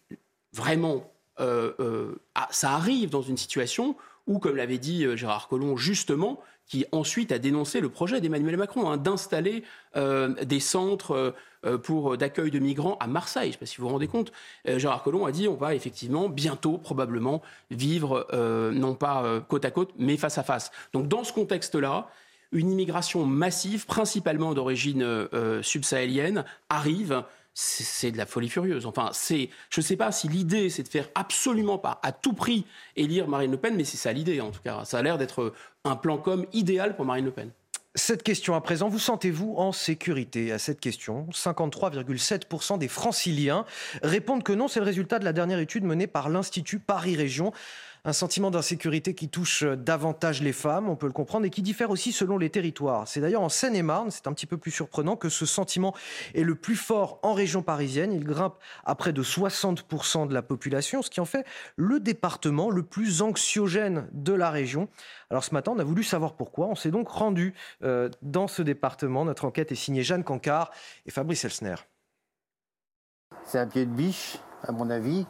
[0.53, 1.13] vraiment.
[1.39, 6.41] Euh, euh, ah, ça arrive dans une situation où, comme l'avait dit Gérard Collomb justement,
[6.67, 9.63] qui ensuite a dénoncé le projet d'Emmanuel Macron hein, d'installer
[9.95, 11.35] des centres
[11.83, 13.45] pour d'accueil de migrants à Marseille.
[13.45, 14.31] Je ne sais pas si vous vous rendez compte.
[14.67, 18.27] Gérard Collomb a dit on va effectivement bientôt probablement vivre
[18.75, 20.71] non pas côte à côte mais face à face.
[20.93, 22.09] Donc dans ce contexte-là,
[22.53, 27.23] une immigration massive, principalement d'origine euh, euh, subsahélienne, arrive
[27.59, 28.85] c'est de la folie furieuse.
[28.85, 32.35] Enfin, c'est, je ne sais pas si l'idée c'est de faire absolument pas, à tout
[32.35, 32.67] prix,
[32.97, 34.85] élire Marine Le Pen, mais c'est ça l'idée en tout cas.
[34.85, 37.51] Ça a l'air d'être un plan com idéal pour Marine Le Pen.
[37.95, 43.65] Cette question à présent, vous sentez-vous en sécurité À cette question, 53,7% des franciliens
[44.03, 44.69] répondent que non.
[44.69, 47.55] C'est le résultat de la dernière étude menée par l'Institut Paris Région.
[48.07, 51.91] Un sentiment d'insécurité qui touche davantage les femmes, on peut le comprendre, et qui diffère
[51.91, 53.09] aussi selon les territoires.
[53.09, 55.93] C'est d'ailleurs en Seine-et-Marne, c'est un petit peu plus surprenant, que ce sentiment
[56.33, 58.13] est le plus fort en région parisienne.
[58.13, 62.71] Il grimpe à près de 60% de la population, ce qui en fait le département
[62.71, 64.89] le plus anxiogène de la région.
[65.29, 66.69] Alors ce matin, on a voulu savoir pourquoi.
[66.69, 69.25] On s'est donc rendu euh, dans ce département.
[69.25, 70.71] Notre enquête est signée Jeanne Cancard
[71.07, 71.75] et Fabrice Elsner.
[73.43, 75.27] C'est un pied de biche, à mon avis.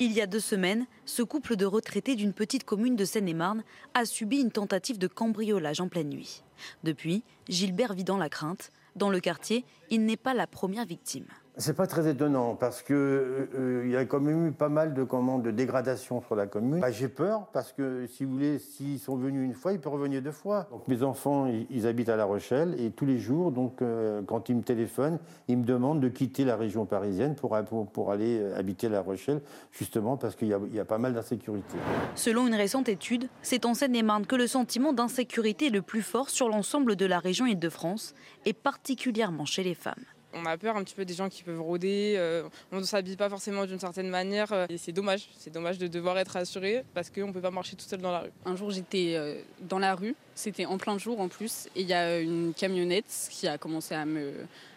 [0.00, 4.04] Il y a deux semaines, ce couple de retraités d'une petite commune de Seine-et-Marne a
[4.04, 6.44] subi une tentative de cambriolage en pleine nuit.
[6.84, 8.70] Depuis, Gilbert vit dans la crainte.
[8.94, 11.26] Dans le quartier, il n'est pas la première victime.
[11.60, 14.94] C'est pas très étonnant parce que euh, il y a quand même eu pas mal
[14.94, 16.78] de commandes de dégradation sur la commune.
[16.78, 20.22] Bah, j'ai peur parce que si vous s'ils sont venus une fois, ils peuvent revenir
[20.22, 20.68] deux fois.
[20.86, 24.54] Mes enfants, ils, habitent à La Rochelle et tous les jours, donc euh, quand ils
[24.54, 25.18] me téléphonent,
[25.48, 27.58] ils me demandent de quitter la région parisienne pour,
[27.92, 29.40] pour, aller euh, habiter La Rochelle,
[29.72, 31.76] justement parce qu'il y, y, a pas mal d'insécurité.
[32.14, 36.30] Selon une récente étude, c'est en Seine-et-Marne que le sentiment d'insécurité est le plus fort
[36.30, 38.14] sur l'ensemble de la région Île-de-France
[38.46, 41.60] et particulièrement chez les femmes on a peur un petit peu des gens qui peuvent
[41.60, 45.52] rôder, euh, on ne s'habille pas forcément d'une certaine manière euh, et c'est dommage, c'est
[45.52, 48.20] dommage de devoir être assuré parce qu'on ne peut pas marcher tout seul dans la
[48.20, 48.30] rue.
[48.44, 51.86] Un jour j'étais euh, dans la rue, c'était en plein jour en plus et il
[51.86, 54.32] y a une camionnette qui a commencé à me,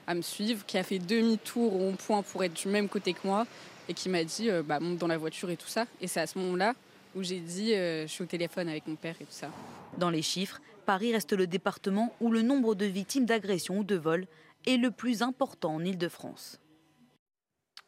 [0.08, 3.26] à me suivre, qui a fait demi-tour au point pour être du même côté que
[3.26, 3.46] moi
[3.90, 6.28] et qui m'a dit bah, monte dans la voiture et tout ça et c'est à
[6.28, 6.74] ce moment-là
[7.16, 9.50] où j'ai dit je suis au téléphone avec mon père et tout ça.
[9.98, 13.96] Dans les chiffres, Paris reste le département où le nombre de victimes d'agressions ou de
[13.96, 14.28] vols
[14.68, 16.62] est le plus important en Ile-de-France.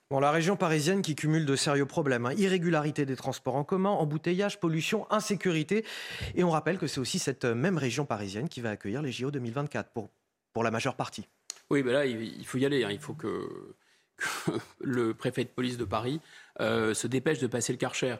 [0.09, 2.33] Bon, la région parisienne qui cumule de sérieux problèmes, hein.
[2.33, 5.85] irrégularité des transports en commun, embouteillage, pollution, insécurité.
[6.35, 9.31] Et on rappelle que c'est aussi cette même région parisienne qui va accueillir les JO
[9.31, 10.09] 2024 pour,
[10.53, 11.27] pour la majeure partie.
[11.69, 12.83] Oui, ben là, il faut y aller.
[12.83, 12.91] Hein.
[12.91, 13.75] Il faut que,
[14.81, 16.19] le préfet de police de Paris
[16.59, 18.17] euh, se dépêche de passer le Karcher.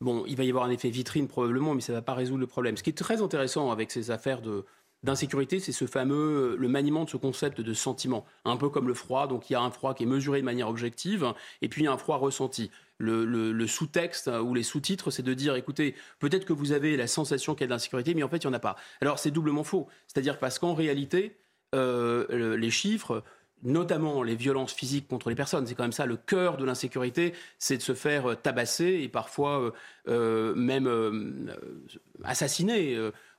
[0.00, 2.40] Bon, il va y avoir un effet vitrine probablement, mais ça ne va pas résoudre
[2.40, 2.76] le problème.
[2.76, 4.64] Ce qui est très intéressant avec ces affaires de,
[5.02, 8.94] d'insécurité, c'est ce fameux, le maniement de ce concept de sentiment, un peu comme le
[8.94, 9.26] froid.
[9.26, 11.32] Donc il y a un froid qui est mesuré de manière objective,
[11.62, 12.70] et puis il y a un froid ressenti.
[12.98, 17.54] Le, sous-texte ou les sous-titres, c'est de dire, écoutez, peut-être que vous avez la sensation
[17.54, 18.76] qu'il y a de l'insécurité, mais en fait, il n'y en a pas.
[19.00, 19.88] Alors c'est doublement faux.
[20.06, 21.38] C'est-à-dire parce qu'en réalité,
[21.74, 23.22] euh, les chiffres
[23.62, 25.66] notamment les violences physiques contre les personnes.
[25.66, 29.60] C'est quand même ça le cœur de l'insécurité, c'est de se faire tabasser et parfois
[29.60, 29.70] euh,
[30.08, 31.52] euh, même
[32.24, 32.96] assassiner.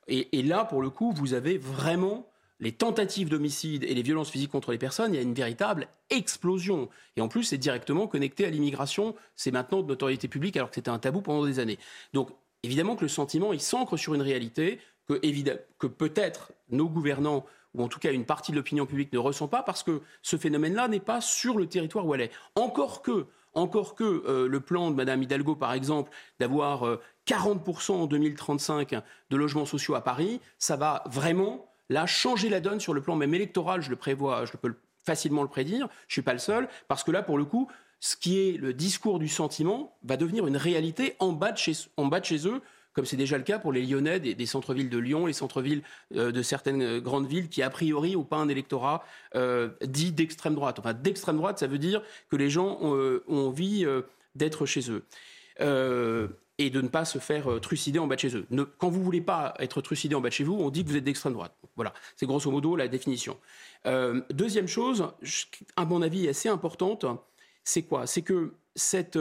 [0.08, 2.28] Et, là, pour le coup, vous avez vraiment
[2.60, 5.88] les tentatives d'homicide et les violences physiques contre les personnes, il y a une véritable
[6.10, 6.90] explosion.
[7.16, 9.16] Et en plus, c'est directement connecté à l'immigration.
[9.36, 11.80] C'est maintenant de notoriété publique alors que c'était un tabou pendant des années.
[12.14, 12.30] Donc,
[12.62, 15.20] évidemment que le sentiment, il s'ancre sur une réalité que,
[15.80, 19.48] que peut-être nos gouvernants ou en tout cas une partie de l'opinion publique ne ressent
[19.48, 22.32] pas parce que ce phénomène-là n'est pas sur le territoire où elle est.
[22.56, 27.92] Encore que, encore que euh, le plan de Mme Hidalgo, par exemple, d'avoir euh, 40%
[27.94, 28.96] en 2035
[29.30, 33.16] de logements sociaux à Paris, ça va vraiment là changer la donne sur le plan
[33.16, 36.70] même électoral, je le prévois, je peux facilement le prédire, je suis pas le seul,
[36.88, 37.68] parce que là pour le coup,
[38.00, 42.48] ce qui est le discours du sentiment va devenir une réalité en bas de chez
[42.48, 42.62] eux
[42.94, 45.84] comme c'est déjà le cas pour les Lyonnais des, centres-villes de Lyon, les centres-villes
[46.16, 50.12] euh, de certaines euh, grandes villes qui, a priori, n'ont pas un électorat euh, dit
[50.12, 50.80] d'extrême droite.
[50.80, 53.86] Enfin, d'extrême droite, ça veut dire que les gens ont, envie
[54.36, 55.06] d'être chez eux.
[56.58, 58.46] Et de ne pas se faire trucider en bas de chez eux.
[58.52, 60.90] Ne- quand vous voulez pas être trucidé en bas de chez vous, on dit que
[60.90, 61.56] vous êtes d'extrême droite.
[61.76, 63.38] Voilà, c'est grosso modo la définition.
[64.30, 65.08] Deuxième chose,
[65.76, 67.06] à mon avis assez importante,
[67.64, 68.06] c'est quoi?
[68.06, 69.18] C'est que cette,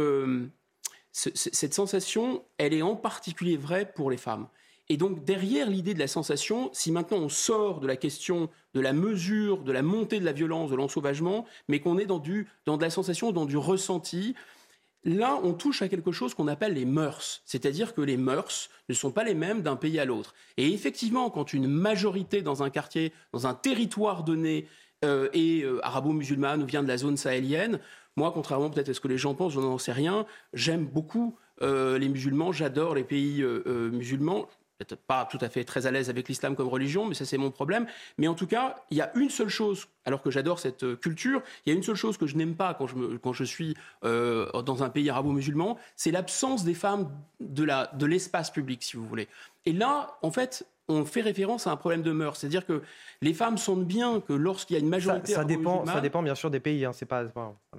[1.13, 4.49] ce- ce- cette sensation, elle est en particulier vraie pour les femmes.
[4.89, 8.81] Et donc derrière l'idée de la sensation, si maintenant on sort de la question de
[8.81, 12.49] la mesure, de la montée de la violence, de l'ensauvagement, mais qu'on est dans, du,
[12.67, 14.35] dans de la sensation, dans du ressenti,
[15.05, 18.95] Là, on touche à quelque chose qu'on appelle les mœurs, c'est-à-dire que les mœurs ne
[18.95, 20.35] sont pas les mêmes d'un pays à l'autre.
[20.59, 24.67] Et effectivement, quand une majorité dans un quartier, dans un territoire donné,
[25.03, 27.81] euh, est euh, arabo-musulmane ou vient de la zone sahélienne,
[28.21, 31.37] moi, contrairement peut-être à ce que les gens pensent, je n'en sais rien, j'aime beaucoup
[31.63, 34.47] euh, les musulmans, j'adore les pays euh, euh, musulmans.
[34.77, 37.37] Peut-être pas tout à fait très à l'aise avec l'islam comme religion, mais ça c'est
[37.39, 37.87] mon problème.
[38.19, 41.43] Mais en tout cas, il y a une seule chose, alors que j'adore cette culture,
[41.65, 43.45] il y a une seule chose que je n'aime pas quand je, me- quand je
[43.45, 48.97] suis dans un pays arabo-musulman, c'est l'absence des femmes de la- de l'espace public, si
[48.97, 49.29] vous voulez.
[49.67, 52.37] Et là, en fait, on fait référence à un problème de mœurs.
[52.37, 52.83] C'est-à-dire que
[53.23, 56.35] les femmes sentent bien que lorsqu'il y a une majorité ça dépend, ça dépend bien
[56.35, 56.85] sûr des pays.
[56.85, 57.25] hein, c'est pas,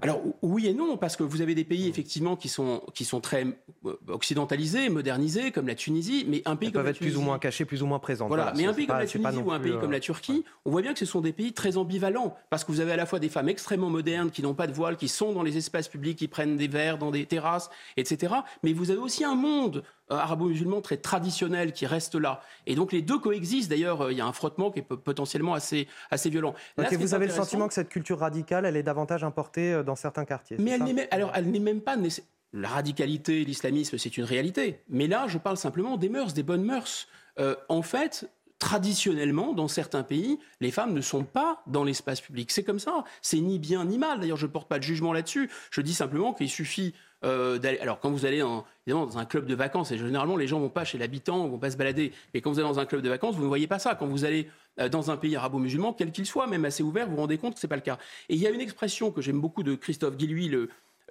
[0.01, 3.19] alors oui et non, parce que vous avez des pays effectivement qui sont, qui sont
[3.19, 3.45] très
[3.85, 7.17] euh, occidentalisés, modernisés, comme la Tunisie, mais un pays Elles comme peuvent la être plus
[7.17, 8.27] ou moins cachées, plus ou moins présentes.
[8.29, 10.45] voilà, mais un pays comme pas- la Tunisie ou un pays comme euh, la Turquie,
[10.65, 12.97] on voit bien que ce sont des pays très ambivalents, parce que vous avez à
[12.97, 15.57] la fois des femmes extrêmement modernes qui n'ont pas de voile, qui sont dans les
[15.57, 18.33] espaces publics, qui prennent des verres dans des terrasses, etc.
[18.63, 19.83] Mais vous avez aussi un monde
[20.19, 22.41] arabo-musulman très traditionnel qui reste là.
[22.67, 23.69] Et donc les deux coexistent.
[23.69, 26.53] D'ailleurs, euh, il y a un frottement qui est po- potentiellement assez, assez violent.
[26.77, 28.83] Là, Ok, ce qui est vous avez le sentiment que cette culture radicale, elle est
[28.83, 30.57] davantage importée euh, dans certains quartiers.
[30.59, 32.25] mais elle n'est même, alors, elle n'est même pas nécessaire.
[32.53, 34.81] La radicalité, l'islamisme, c'est une réalité.
[34.89, 37.07] Mais là, je parle simplement des mœurs, des bonnes mœurs.
[37.39, 42.51] Euh, en fait, traditionnellement, dans certains pays, les femmes ne sont pas dans l'espace public.
[42.51, 43.03] C'est comme ça.
[43.21, 44.19] C'est ni bien ni mal.
[44.19, 45.49] D'ailleurs, je ne porte pas de jugement là-dessus.
[45.71, 46.93] Je dis simplement qu'il suffit
[47.23, 47.59] euh.
[47.81, 50.83] Alors, quand vous allez dans un club de vacances, et généralement, les gens vont pas
[50.83, 52.11] chez l'habitant, vont pas se balader.
[52.33, 53.95] Mais quand vous allez dans un club de vacances, vous ne voyez pas ça.
[53.95, 57.15] Quand vous allez euh, dans un pays arabo-musulman, quel qu'il soit, même assez ouvert, vous
[57.15, 57.97] vous rendez compte que c'est pas le cas.
[58.29, 60.49] Et il y a une expression que j'aime beaucoup de Christophe Guilluy,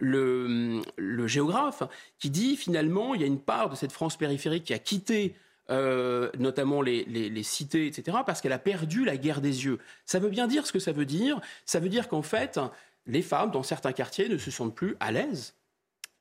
[0.01, 1.83] le, géographe,
[2.19, 5.35] qui dit finalement, il y a une part de cette France périphérique qui a quitté
[5.71, 9.79] euh, notamment les cités, etc., parce qu'elle a perdu la guerre des yeux.
[10.05, 11.41] Ça veut bien dire ce que ça veut dire.
[11.65, 12.59] Ça veut dire qu'en fait,
[13.07, 15.55] les femmes, dans certains quartiers, ne se sentent plus à l'aise.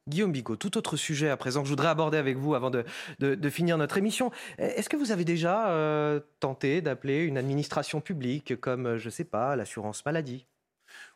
[0.10, 2.84] Guillaume Bigot, tout autre sujet à présent que je voudrais aborder avec vous avant de,
[3.50, 4.32] finir notre émission.
[4.58, 9.24] Est-ce que vous avez déjà euh, tenté d'appeler une administration publique comme, je ne sais
[9.24, 10.46] pas, l'assurance maladie?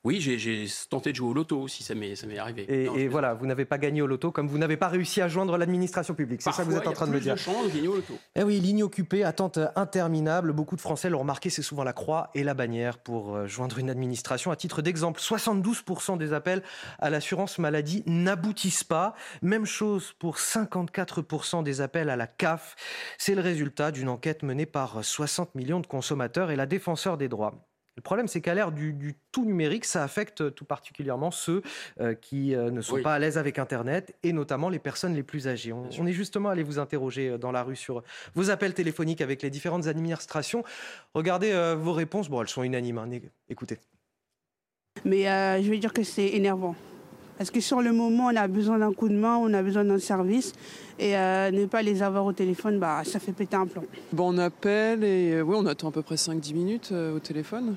[0.05, 2.65] Oui, j'ai- tenté de jouer au loto aussi, ça m'est arrivé.
[2.67, 5.21] Et, Non, et voilà, vous n'avez pas gagné au loto comme vous n'avez pas réussi
[5.21, 6.41] à joindre l'administration publique.
[6.41, 7.35] C'est ça que vous êtes en train de me dire.
[7.35, 8.13] Parfois, il y a plus de chances de gagner au loto.
[8.35, 10.51] Eh oui, ligne occupée, attente interminable.
[10.51, 13.79] Beaucoup de Français l'ont remarqué, c'est souvent la croix et la bannière pour euh, joindre
[13.79, 14.51] une administration.
[14.51, 16.63] À titre d'exemple, 72% des appels
[16.99, 19.15] à l'assurance maladie n'aboutissent pas.
[19.41, 22.75] Même chose pour 54% des appels à la CAF.
[23.17, 27.29] C'est le résultat d'une enquête menée par 60 millions de consommateurs et la défenseur des
[27.29, 27.53] droits.
[27.95, 31.61] Le problème, c'est qu'à l'ère du, du tout numérique, ça affecte tout particulièrement ceux
[32.01, 33.01] euh, qui euh, ne sont Oui.
[33.03, 35.73] pas à l'aise avec Internet et notamment les personnes les plus âgées.
[35.73, 38.01] On, on est justement allé vous interroger euh, dans la rue sur
[38.33, 40.63] vos appels téléphoniques avec les différentes administrations.
[41.13, 42.29] Regardez euh, vos réponses.
[42.29, 42.97] Bon, elles sont unanimes.
[42.97, 43.09] hein.
[43.47, 43.77] Écoutez.
[45.05, 46.75] Mais euh, je veux dire que c'est énervant.
[47.37, 49.83] Parce que sur le moment, on a besoin d'un coup de main, on a besoin
[49.83, 50.53] d'un service.
[50.99, 53.83] Et euh, ne pas les avoir au téléphone, bah, ça fait péter un plomb.
[54.11, 57.19] Bon, on appelle et euh, oui, on attend à peu près 5-10 minutes euh, au
[57.19, 57.75] téléphone.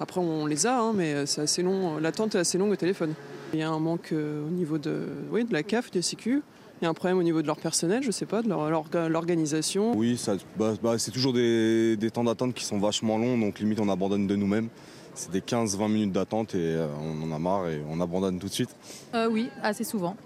[0.00, 1.98] Après, on les a, hein, mais c'est assez long.
[1.98, 3.14] L'attente est assez longue au téléphone.
[3.52, 6.42] Il y a un manque euh, au niveau de, oui, de la CAF, des Sécu.
[6.80, 8.68] Il y a un problème au niveau de leur personnel, je sais pas, de leur-
[8.68, 9.92] leur- l'organisation.
[9.96, 13.60] Oui, ça- bah, bah, c'est toujours des, des temps d'attente qui sont vachement longs, donc
[13.60, 14.68] limite on abandonne de nous-mêmes.
[15.14, 18.48] C'est des 15-20 minutes d'attente et euh, on en a marre et on abandonne tout
[18.48, 18.74] de suite.
[19.14, 20.16] Euh, oui, assez souvent.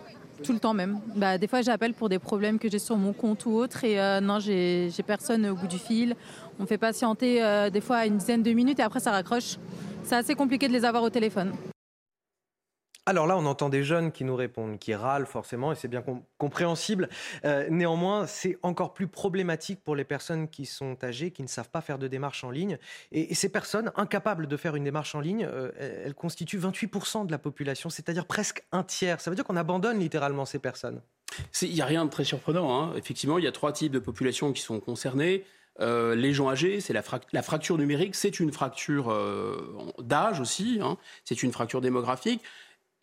[0.44, 1.00] Tout le temps même.
[1.16, 3.98] Bah, des fois, j'appelle pour des problèmes que j'ai sur mon compte ou autre et
[3.98, 6.14] euh, non, j'ai personne au bout du fil.
[6.60, 9.56] On fait patienter des fois une dizaine de minutes et après ça raccroche.
[10.04, 11.52] C'est assez compliqué de les avoir au téléphone.
[13.08, 16.02] Alors là, on entend des jeunes qui nous répondent, qui râlent forcément, et c'est bien
[16.02, 17.08] com- compréhensible.
[17.44, 21.70] Euh, néanmoins, c'est encore plus problématique pour les personnes qui sont âgées, qui ne savent
[21.70, 22.78] pas faire de démarche en ligne.
[23.12, 27.30] Et, ces personnes, incapables de faire une démarche en ligne, euh, elles constituent 28% de
[27.30, 29.20] la population, c'est-à-dire presque un tiers.
[29.20, 31.00] Ça veut dire qu'on abandonne littéralement ces personnes.
[31.62, 32.74] Il n'y a rien de très surprenant.
[32.76, 32.92] hein.
[32.96, 35.44] Effectivement, il y a trois types de populations qui sont concernées.
[35.78, 39.14] Euh, les gens âgés, c'est la, frac- la fracture numérique, c'est une fracture
[39.98, 40.96] d'âge aussi, hein.
[41.24, 42.42] c'est une fracture démographique.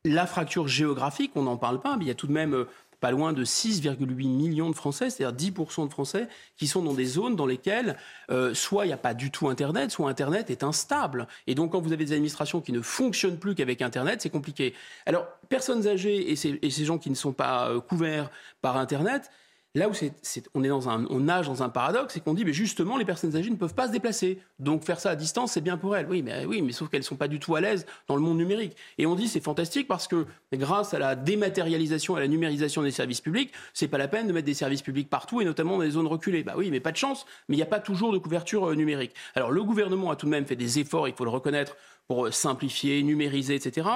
[0.06, 2.68] La fracture géographique, on n'en parle pas, mais il y a tout de même euh,
[3.00, 7.06] pas loin de 6,8 millions de Français, c'est-à-dire 10% de Français, qui sont dans des
[7.06, 7.98] zones dans lesquelles
[8.30, 11.28] euh, soit il n'y a pas du tout Internet, soit Internet est instable.
[11.48, 14.74] Et donc quand vous avez des administrations qui ne fonctionnent plus qu'avec Internet, c'est compliqué.
[15.06, 18.30] Alors, personnes âgées et ces, gens qui ne sont pas euh, couverts
[18.62, 19.32] par Internet,
[19.76, 20.14] Là où c'est,
[20.54, 23.06] on est dans un, on nage dans un paradoxe, c'est qu'on dit, mais justement, les
[23.06, 24.38] personnes âgées ne peuvent pas se déplacer.
[24.60, 26.06] Donc faire ça à distance, c'est bien pour elles.
[26.08, 28.38] Oui, mais oui, mais sauf qu'elles sont pas du tout à l'aise dans le monde
[28.38, 28.78] numérique.
[29.00, 32.92] Et on dit, c'est fantastique parce que grâce à la dématérialisation, à la numérisation des
[32.92, 35.84] services publics, c'est pas la peine de mettre des services publics partout et notamment dans
[35.84, 36.44] les zones reculées.
[36.44, 37.26] Bah oui, mais pas de chance.
[37.50, 39.16] Mais il n'y a pas toujours de couverture euh, numérique.
[39.34, 42.28] Alors le gouvernement a tout de même fait des efforts, il faut le reconnaître, pour
[42.28, 43.88] euh, simplifier, numériser, etc.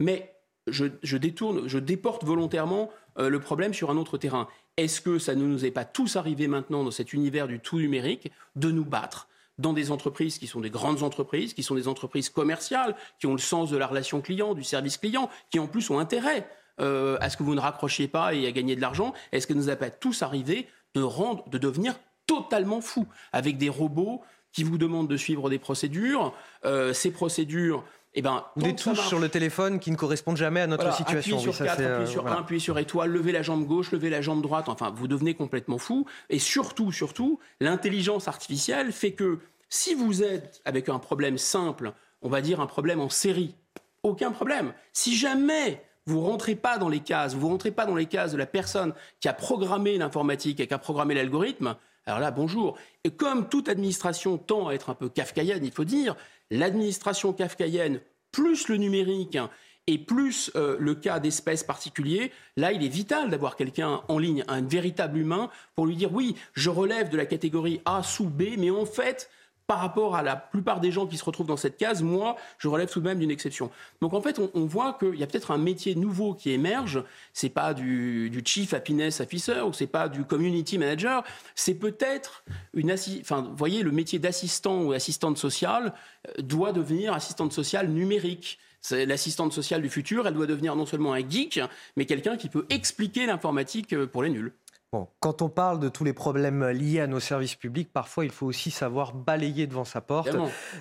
[0.00, 0.34] Mais
[0.66, 4.48] je, je détourne, je déporte volontairement euh, le problème sur un autre terrain.
[4.76, 7.78] Est-ce que ça ne nous est pas tous arrivé maintenant dans cet univers du tout
[7.78, 11.86] numérique de nous battre dans des entreprises qui sont des grandes entreprises, qui sont des
[11.86, 15.66] entreprises commerciales, qui ont le sens de la relation client, du service client, qui en
[15.66, 16.48] plus ont intérêt
[16.80, 19.12] euh, à ce que vous ne raccrochiez pas et à gagner de l'argent?
[19.32, 21.94] Est-ce que nous a pas tous arrivé de, rendre, de devenir
[22.26, 26.32] totalement fous avec des robots qui vous demandent de suivre des procédures
[26.64, 27.84] euh, Ces procédures
[28.14, 30.96] eh ben, Ou des touches sur le téléphone qui ne correspondent jamais à notre voilà,
[30.96, 31.38] situation.
[31.38, 32.40] Appuyez sur 4, oui, appuyez sur 1, voilà.
[32.40, 34.68] appuyez sur étoile, levez la jambe gauche, levez la jambe droite.
[34.68, 36.06] Enfin, vous devenez complètement fou.
[36.28, 39.38] Et surtout, surtout, l'intelligence artificielle fait que
[39.68, 41.92] si vous êtes avec un problème simple,
[42.22, 43.54] on va dire un problème en série,
[44.02, 44.72] aucun problème.
[44.92, 48.38] Si jamais vous rentrez pas dans les cases, vous rentrez pas dans les cases de
[48.38, 52.76] la personne qui a programmé l'informatique et qui a programmé l'algorithme, alors là, bonjour.
[53.04, 56.16] Et comme toute administration tend à être un peu kafkaïenne, il faut dire,
[56.50, 58.00] l'administration kafkaïenne
[58.32, 59.38] plus le numérique
[59.86, 64.44] et plus euh, le cas d'espèces particuliers, là, il est vital d'avoir quelqu'un en ligne,
[64.46, 68.42] un véritable humain, pour lui dire oui, je relève de la catégorie A sous B,
[68.58, 69.30] mais en fait,
[69.70, 72.66] par rapport à la plupart des gens qui se retrouvent dans cette case, moi, je
[72.66, 73.70] relève tout de même d'une exception.
[74.00, 77.04] Donc en fait, on, voit qu'il y a peut-être un métier nouveau qui émerge.
[77.34, 81.22] C'est pas du, du chief happiness officer ou c'est pas du community manager.
[81.54, 82.42] C'est peut-être
[82.74, 82.90] une
[83.20, 85.94] enfin, voyez, le métier d'assistant ou assistante sociale
[86.40, 88.58] doit devenir assistante sociale numérique.
[88.80, 90.26] C'est l'assistante sociale du futur.
[90.26, 91.60] Elle doit devenir non seulement un geek,
[91.96, 94.52] mais quelqu'un qui peut expliquer l'informatique pour les nuls.
[94.92, 98.32] Bon, quand on parle de tous les problèmes liés à nos services publics, parfois il
[98.32, 100.36] faut aussi savoir balayer devant sa porte.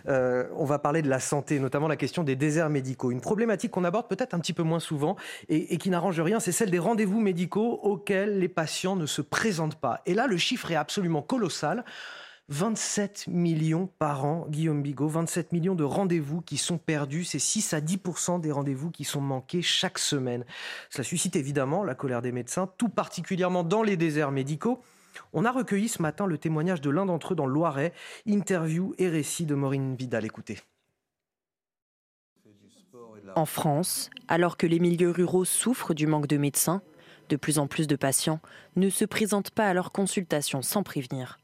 [0.07, 3.11] Euh, on va parler de la santé, notamment la question des déserts médicaux.
[3.11, 5.15] Une problématique qu'on aborde peut-être un petit peu moins souvent
[5.47, 9.21] et, et qui n'arrange rien, c'est celle des rendez-vous médicaux auxquels les patients ne se
[9.21, 10.01] présentent pas.
[10.07, 11.85] Et là, le chiffre est absolument colossal.
[12.49, 17.23] 27 millions par an, Guillaume Bigot, 27 millions de rendez-vous qui sont perdus.
[17.23, 20.45] C'est 6 à 10% des rendez-vous qui sont manqués chaque semaine.
[20.89, 24.81] Cela suscite évidemment la colère des médecins, tout particulièrement dans les déserts médicaux.
[25.31, 27.93] On a recueilli ce matin le témoignage de l'un d'entre eux dans le Loiret.
[28.25, 30.25] Interview et récit de Maureen Vidal.
[30.25, 30.57] Écoutez.
[33.35, 36.81] En France, alors que les milieux ruraux souffrent du manque de médecins,
[37.29, 38.39] de plus en plus de patients
[38.75, 41.38] ne se présentent pas à leur consultation sans prévenir.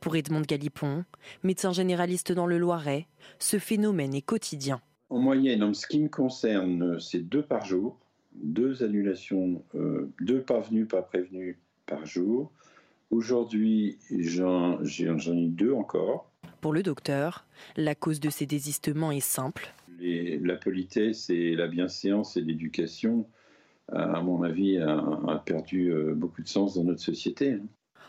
[0.00, 1.04] Pour Edmond Galipon,
[1.42, 3.06] médecin généraliste dans le Loiret,
[3.38, 4.80] ce phénomène est quotidien.
[5.08, 7.98] En moyenne, en ce qui me concerne, c'est deux par jour,
[8.34, 11.56] deux annulations, euh, deux pas venus, pas prévenus
[11.86, 12.50] par jour.
[13.10, 16.30] Aujourd'hui, j'en ai deux encore.
[16.60, 17.46] Pour le docteur,
[17.76, 19.72] la cause de ces désistements est simple.
[20.00, 23.26] Les, la politesse et la bienséance et l'éducation,
[23.92, 24.98] à mon avis, a,
[25.28, 27.58] a perdu euh, beaucoup de sens dans notre société.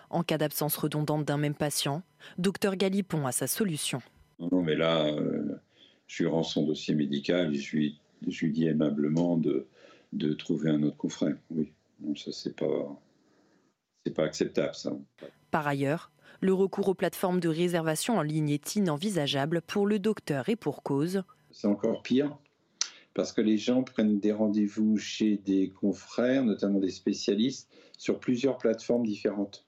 [0.10, 2.01] En cas d'absence redondante d'un même patient,
[2.38, 4.01] docteur Galipon a sa solution.
[4.39, 5.60] Non, mais là, euh,
[6.08, 9.68] je lui rends son dossier médical et je lui, je lui dis aimablement de,
[10.14, 11.36] de trouver un autre confrère.
[11.49, 13.01] Oui, non, ça, c'est pas,
[14.05, 14.93] c'est pas acceptable, ça.
[15.51, 20.49] Par ailleurs, le recours aux plateformes de réservation en ligne est inenvisageable pour le docteur
[20.49, 21.24] et pour cause.
[21.51, 22.38] C'est encore pire
[23.18, 28.60] parce que les gens prennent des rendez-vous chez des confrères, notamment des spécialistes, sur plusieurs
[28.60, 29.66] plateformes différentes.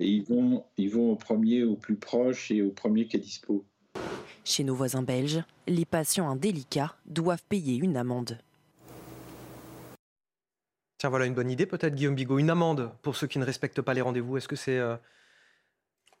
[0.00, 3.20] Et ils vont, ils vont au premier, au plus proche et au premier qui est
[3.20, 3.64] dispo.
[4.44, 8.38] Chez nos voisins belges, les patients indélicats doivent payer une amende.
[10.98, 12.38] Tiens, voilà une bonne idée peut-être, Guillaume Bigot.
[12.38, 14.36] Une amende pour ceux qui ne respectent pas les rendez-vous.
[14.36, 14.78] Est-ce que c'est...
[14.78, 14.96] Euh...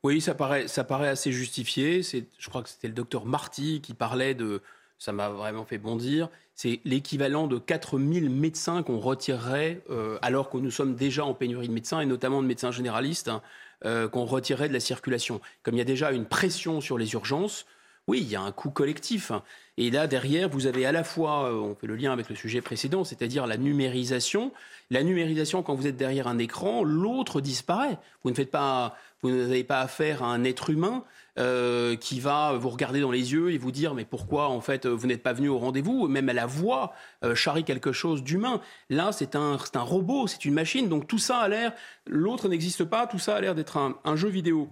[0.02, 2.02] Oui, ça paraît, ça paraît assez justifié.
[2.02, 4.62] Je crois que c'était le docteur Marty qui parlait de...
[5.04, 6.30] Ça m'a vraiment fait bondir.
[6.54, 11.68] C'est l'équivalent de 4000 médecins qu'on retirerait, euh, alors que nous sommes déjà en pénurie
[11.68, 13.42] de médecins, et notamment de médecins généralistes, hein,
[13.84, 15.42] euh, qu'on retirerait de la circulation.
[15.62, 17.66] Comme il y a déjà une pression sur les urgences,
[18.06, 19.30] oui, il y a un coût collectif.
[19.76, 22.34] Et là, derrière, vous avez à la fois, euh, on fait le lien avec le
[22.34, 24.52] sujet précédent, c'est-à-dire la numérisation.
[24.90, 27.98] La numérisation, quand vous êtes derrière un écran, l'autre disparaît.
[28.22, 31.04] Vous ne faites pas, vous n'avez pas affaire à un être humain
[31.38, 34.86] euh, qui va vous regarder dans les yeux et vous dire mais pourquoi en fait
[34.86, 36.08] vous n'êtes pas venu au rendez-vous?
[36.08, 36.92] Même à la voix
[37.34, 38.60] charrie quelque chose d'humain.
[38.90, 40.88] Là, c'est un, un robot, c'est une machine.
[40.88, 41.72] Donc tout ça a l'air,
[42.06, 43.06] l'autre n'existe pas.
[43.06, 44.68] Tout ça a l'air d'être un, un, jeu vidéo.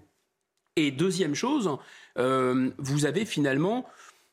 [0.77, 1.77] Et deuxième chose,
[2.19, 3.87] euh, vous avez finalement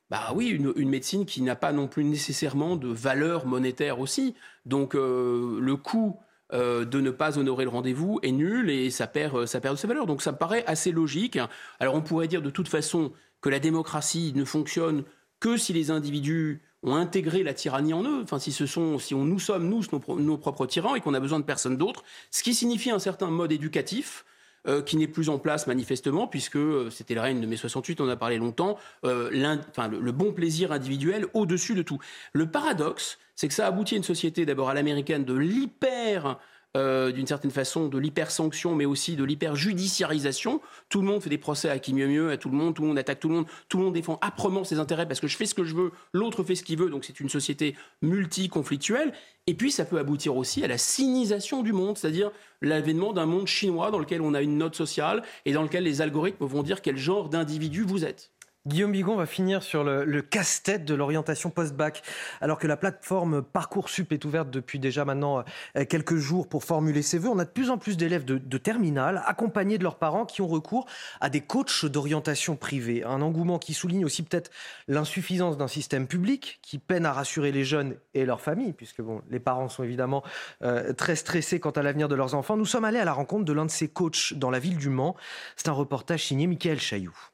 [0.10, 4.36] bah oui, une, une médecine qui n'a pas non plus nécessairement de valeur monétaire aussi.
[4.66, 6.20] Donc euh, le coût
[6.54, 9.76] euh, de ne pas honorer le rendez-vous est nul et ça perd, euh, ça perd
[9.76, 10.06] de sa valeur.
[10.06, 11.38] Donc ça me paraît assez logique.
[11.80, 15.04] Alors on pourrait dire de toute façon que la démocratie ne fonctionne
[15.39, 19.14] que si les individus ont intégré la tyrannie en eux, enfin si ce sont, si
[19.14, 22.04] on, nous sommes nous nos, nos propres tyrans et qu'on a besoin de personne d'autre,
[22.32, 24.26] ce qui signifie un certain mode éducatif
[24.68, 28.01] euh, qui n'est plus en place manifestement, puisque euh, c'était le règne de mai 68,
[28.01, 31.99] on a parlé longtemps, euh, le, le, bon plaisir individuel au-dessus de tout.
[32.34, 36.38] Le paradoxe, c'est que ça aboutit à une société d'abord à l'américaine de l'hyper
[36.78, 40.62] euh, d'une certaine façon de l'hypersanction, mais aussi de l'hyperjudiciarisation.
[40.90, 42.84] Tout le monde fait des procès à qui mieux mieux, à tout le monde, tout
[42.84, 45.28] le monde attaque tout le monde, tout le monde défend âprement ses intérêts parce que
[45.28, 47.76] je fais ce que je veux, l'autre fait ce qu'il veut, donc c'est une société
[48.04, 49.14] multiconflictuelle.
[49.48, 52.30] Et puis ça peut aboutir aussi à la cynisation du monde, c'est-à-dire
[52.62, 56.02] l'avènement d'un monde chinois dans lequel on a une note sociale et dans lequel les
[56.02, 58.32] algorithmes vont dire quel genre d'individu vous êtes.
[58.68, 62.03] Guillaume Bigon va finir sur le, casse-tête de l'orientation post-bac.
[62.41, 65.45] Alors que la plateforme Parcoursup est ouverte depuis déjà maintenant
[65.78, 68.38] euh, quelques jours pour formuler ses vœux, on a de plus en plus d'élèves de,
[68.38, 70.88] de terminale accompagnés de leurs parents qui ont recours
[71.22, 73.05] à des coachs d'orientation privée.
[73.05, 74.51] Un engouement qui souligne aussi peut-être
[74.89, 79.22] l'insuffisance d'un système public qui peine à rassurer les jeunes et leurs familles, puisque bon,
[79.30, 80.22] les parents sont évidemment
[80.64, 82.57] euh, très stressés quant à l'avenir de leurs enfants.
[82.57, 84.89] Nous sommes allés à la rencontre de l'un de ces coachs dans la ville du
[84.89, 85.16] Mans.
[85.55, 87.29] C'est un reportage signé Michael Chailloux.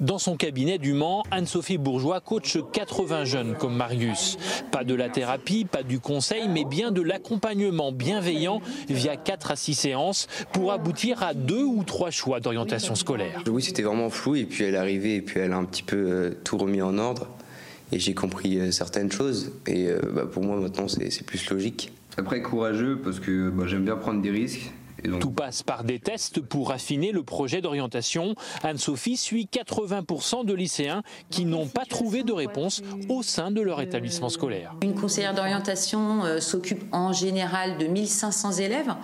[0.00, 4.36] Dans son cabinet du Mans, Anne-Sophie Bourgeois coach 80 jeunes comme Marius.
[4.70, 9.56] Pas de la thérapie, pas du conseil, mais bien de l'accompagnement bienveillant via 4 à
[9.56, 13.42] 6 séances pour aboutir à deux ou trois choix d'orientation scolaire.
[13.46, 15.82] Oui, c'était vraiment flou et puis elle est arrivée et puis elle a un petit
[15.82, 17.28] peu euh, tout remis en ordre
[17.90, 21.90] et j'ai compris euh, certaines choses et euh, bah, pour moi maintenant c'est plus logique.
[22.18, 24.72] Après courageux parce que bah, j'aime bien prendre des risques
[25.06, 25.20] donc...
[25.20, 28.34] Tout passe par des tests pour affiner le projet d'orientation.
[28.62, 33.80] Anne-Sophie suit 80% de lycéens qui n'ont pas trouvé de réponse au sein de leur
[33.80, 34.74] établissement scolaire.
[34.82, 38.94] Une conseillère d'orientation euh, s'occupe en général de 1500 élèves.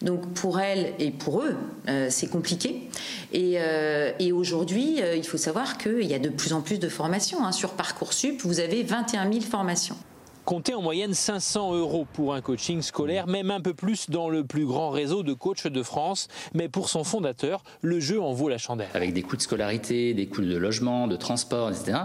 [0.00, 1.56] Donc pour elle et pour eux,
[1.88, 2.88] euh, c'est compliqué.
[3.32, 6.88] Et, euh, et aujourd'hui, il faut savoir qu'il y a de plus en plus de
[6.88, 7.44] formations.
[7.44, 7.52] Hein.
[7.52, 9.96] Sur Parcoursup, vous avez 21 000 formations.
[10.44, 14.44] Comptez en moyenne 500 euros pour un coaching scolaire, même un peu plus dans le
[14.44, 16.28] plus grand réseau de coachs de France.
[16.52, 18.88] Mais pour son fondateur, le jeu en vaut la chandelle.
[18.94, 21.98] Avec des coûts de scolarité, des coûts de logement, de transport, etc.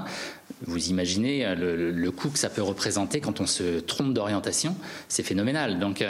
[0.66, 4.76] Vous imaginez le, le, coût que ça peut représenter quand on se trompe d'orientation,
[5.08, 5.80] c'est phénoménal.
[5.80, 6.04] Donc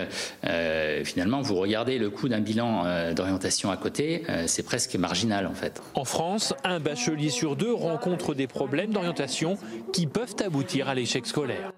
[0.44, 4.96] euh, finalement, vous regardez le coût d'un bilan euh, d'orientation à côté, euh, c'est presque
[4.96, 5.82] marginal en fait.
[5.96, 9.58] En France, un bachelier sur deux rencontre des problèmes d'orientation
[9.94, 11.72] qui peuvent aboutir à l'échec scolaire.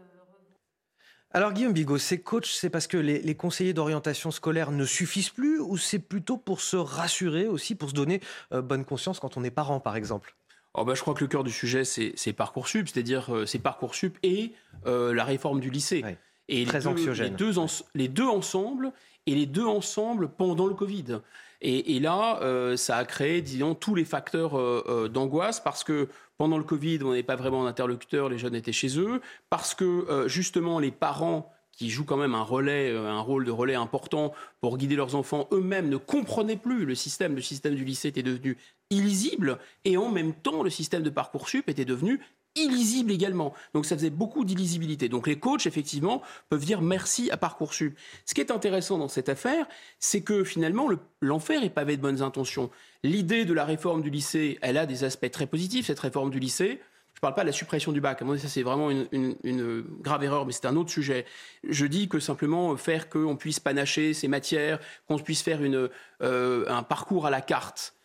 [1.32, 5.30] Alors Guillaume Bigot, ces coachs, c'est parce que les, les conseillers d'orientation scolaire ne suffisent
[5.30, 8.20] plus ou c'est plutôt pour se rassurer aussi, pour se donner
[8.52, 10.36] euh, bonne conscience quand on est parent par exemple?
[10.74, 14.18] Oh bah, je crois que le cœur du sujet, c'est Parcoursup, c'est-à-dire euh, c'est Parcoursup
[14.24, 14.54] et
[14.86, 16.04] euh, la réforme du lycée.
[16.04, 16.18] Ouais,
[16.48, 17.32] et très les deux, anxiogène.
[17.32, 18.92] Les deux, en, les deux ensemble
[19.26, 21.20] et les deux ensemble pendant le Covid.
[21.62, 26.07] Et, là, euh, ça a créé, disons, tous les facteurs euh, d'angoisse parce que
[26.39, 29.84] pendant le Covid, on n'avait pas vraiment d'interlocuteur, les jeunes étaient chez eux, parce que
[29.84, 33.76] euh, justement les parents qui jouent quand même un relais, euh, un rôle de relais
[33.76, 37.36] important pour guider leurs enfants, eux-mêmes ne comprenaient plus le système.
[37.36, 38.57] Le système du lycée était devenu
[38.89, 42.22] illisible et en même temps, le système de Parcoursup était devenu
[42.64, 43.53] illisible également.
[43.74, 45.10] Donc ça faisait beaucoup d'illisibilité.
[45.10, 47.97] Donc les coachs, effectivement, peuvent dire merci à Parcoursup.
[48.26, 49.68] Ce qui est intéressant dans cette affaire,
[49.99, 50.89] c'est que finalement,
[51.22, 52.70] l'enfer est pavé de bonnes intentions.
[53.03, 56.39] L'idée de la réforme du lycée, elle a des aspects très positifs, cette réforme du
[56.39, 56.80] lycée.
[57.14, 58.22] Je ne parle pas de la suppression du bac.
[58.22, 61.26] À ça, c'est vraiment une, grave erreur, mais c'est un autre sujet.
[61.68, 65.89] Je dis que simplement faire qu'on puisse panacher ces matières, qu'on puisse faire une,
[66.22, 67.99] euh, un parcours à la carte euh,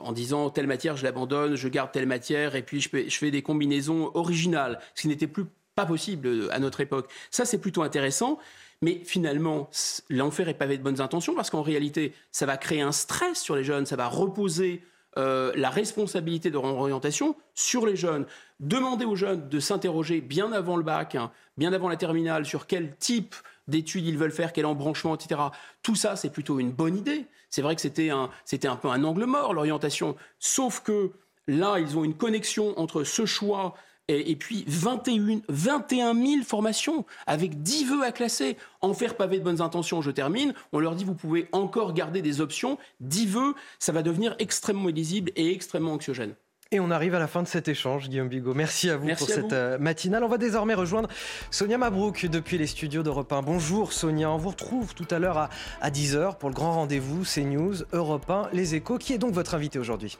[0.00, 3.42] en disant telle matière, je l'abandonne, je garde telle matière, et puis je, fais des
[3.42, 5.44] combinaisons originales, ce qui n'était plus
[5.74, 7.10] pas possible à notre époque.
[7.30, 8.38] Ça, c'est plutôt intéressant.
[8.82, 9.70] Mais finalement,
[10.10, 13.56] l'enfer est pavé de bonnes intentions parce qu'en réalité, ça va créer un stress sur
[13.56, 14.82] les jeunes, ça va reposer
[15.18, 18.26] euh, la responsabilité de orientation sur les jeunes.
[18.60, 22.66] Demander aux jeunes de s'interroger bien avant le bac, hein, bien avant la terminale, sur
[22.66, 23.34] quel type
[23.68, 25.40] d'études ils veulent faire, quel embranchement, etc.
[25.82, 27.26] Tout ça, c'est plutôt une bonne idée.
[27.50, 30.16] C'est vrai que c'était un, c'était un peu un angle mort, l'orientation.
[30.38, 31.12] Sauf que
[31.48, 33.74] Là, ils ont une connexion entre ce choix
[34.08, 38.56] et, puis 21, 21 000 formations avec 10 vœux à classer.
[38.80, 40.54] En faire pavé de bonnes intentions, je termine.
[40.72, 42.78] On leur dit vous pouvez encore garder des options.
[43.00, 46.34] 10 vœux, ça va devenir extrêmement illisible et extrêmement anxiogène.
[46.72, 48.52] Et on arrive à la fin de cet échange, Guillaume Bigot.
[48.52, 50.24] Merci à vous pour cette euh, matinale.
[50.24, 51.08] On va désormais rejoindre
[51.52, 53.42] Sonia Mabrouk depuis les studios d'Europe 1.
[53.42, 55.48] Bonjour Sonia, on vous retrouve tout à l'heure à,
[55.80, 58.98] à 10h pour le grand rendez-vous CNews, Europe 1, Les Échos.
[58.98, 60.18] Qui est donc votre invité aujourd'hui?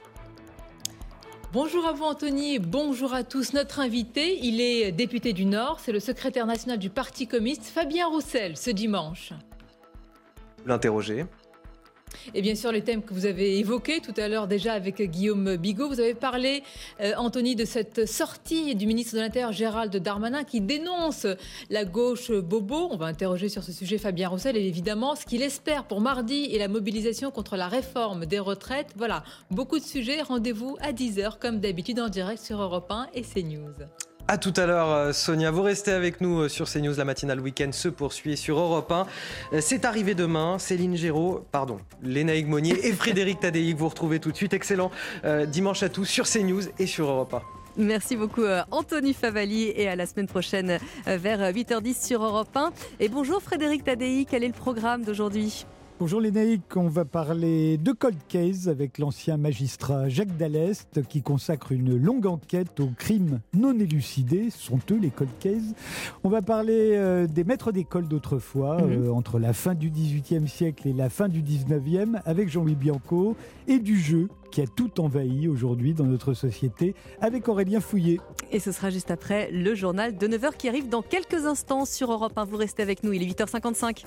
[1.51, 3.51] Bonjour à vous Anthony, bonjour à tous.
[3.51, 8.07] Notre invité, il est député du Nord, c'est le secrétaire national du Parti communiste, Fabien
[8.07, 9.33] Roussel, ce dimanche.
[10.65, 11.25] L'interroger
[12.33, 15.55] et bien sûr, les thèmes que vous avez évoqués tout à l'heure déjà avec Guillaume
[15.55, 15.87] Bigot.
[15.87, 16.63] Vous avez parlé,
[17.01, 21.27] euh, Anthony, de cette sortie du ministre de l'Intérieur Gérald Darmanin qui dénonce
[21.69, 22.89] la gauche bobo.
[22.91, 26.45] On va interroger sur ce sujet Fabien Roussel et évidemment ce qu'il espère pour mardi
[26.51, 28.93] et la mobilisation contre la réforme des retraites.
[28.95, 30.21] Voilà, beaucoup de sujets.
[30.21, 33.73] Rendez-vous à 10h comme d'habitude en direct sur Europe 1 et CNews.
[34.29, 35.51] A tout à l'heure, euh, Sonia.
[35.51, 36.93] Vous restez avec nous euh, sur CNews.
[36.97, 39.07] La matinale week-end se poursuit sur Europe 1.
[39.53, 40.59] Euh, c'est arrivé demain.
[40.59, 44.53] Céline Géraud, pardon, Léna Monnier et Frédéric Tadei vous retrouvez tout de suite.
[44.53, 44.91] Excellent
[45.47, 47.41] dimanche à tous sur CNews et sur Europe 1.
[47.77, 52.71] Merci beaucoup Anthony Favali et à la semaine prochaine vers 8h10 sur Europe 1.
[52.99, 55.65] Et bonjour Frédéric Tadei, quel est le programme d'aujourd'hui?
[55.99, 61.23] Bonjour les naïcs, on va parler de Cold Case avec l'ancien magistrat Jacques Dallest qui
[61.23, 65.73] consacre une longue enquête aux crimes non élucidés, sont eux les Cold Case.
[66.23, 69.07] On va parler euh, des maîtres d'école d'autrefois, mhm.
[69.07, 73.35] euh, entre la fin du XVIIIe siècle et la fin du XIXe, avec Jean-Louis Bianco,
[73.67, 78.19] et du jeu qui a tout envahi aujourd'hui dans notre société avec Aurélien Fouillet.
[78.51, 82.11] Et ce sera juste après le journal de 9h qui arrive dans quelques instants sur
[82.11, 82.45] Europe 1.
[82.45, 84.05] Vous restez avec nous, il est 8h55.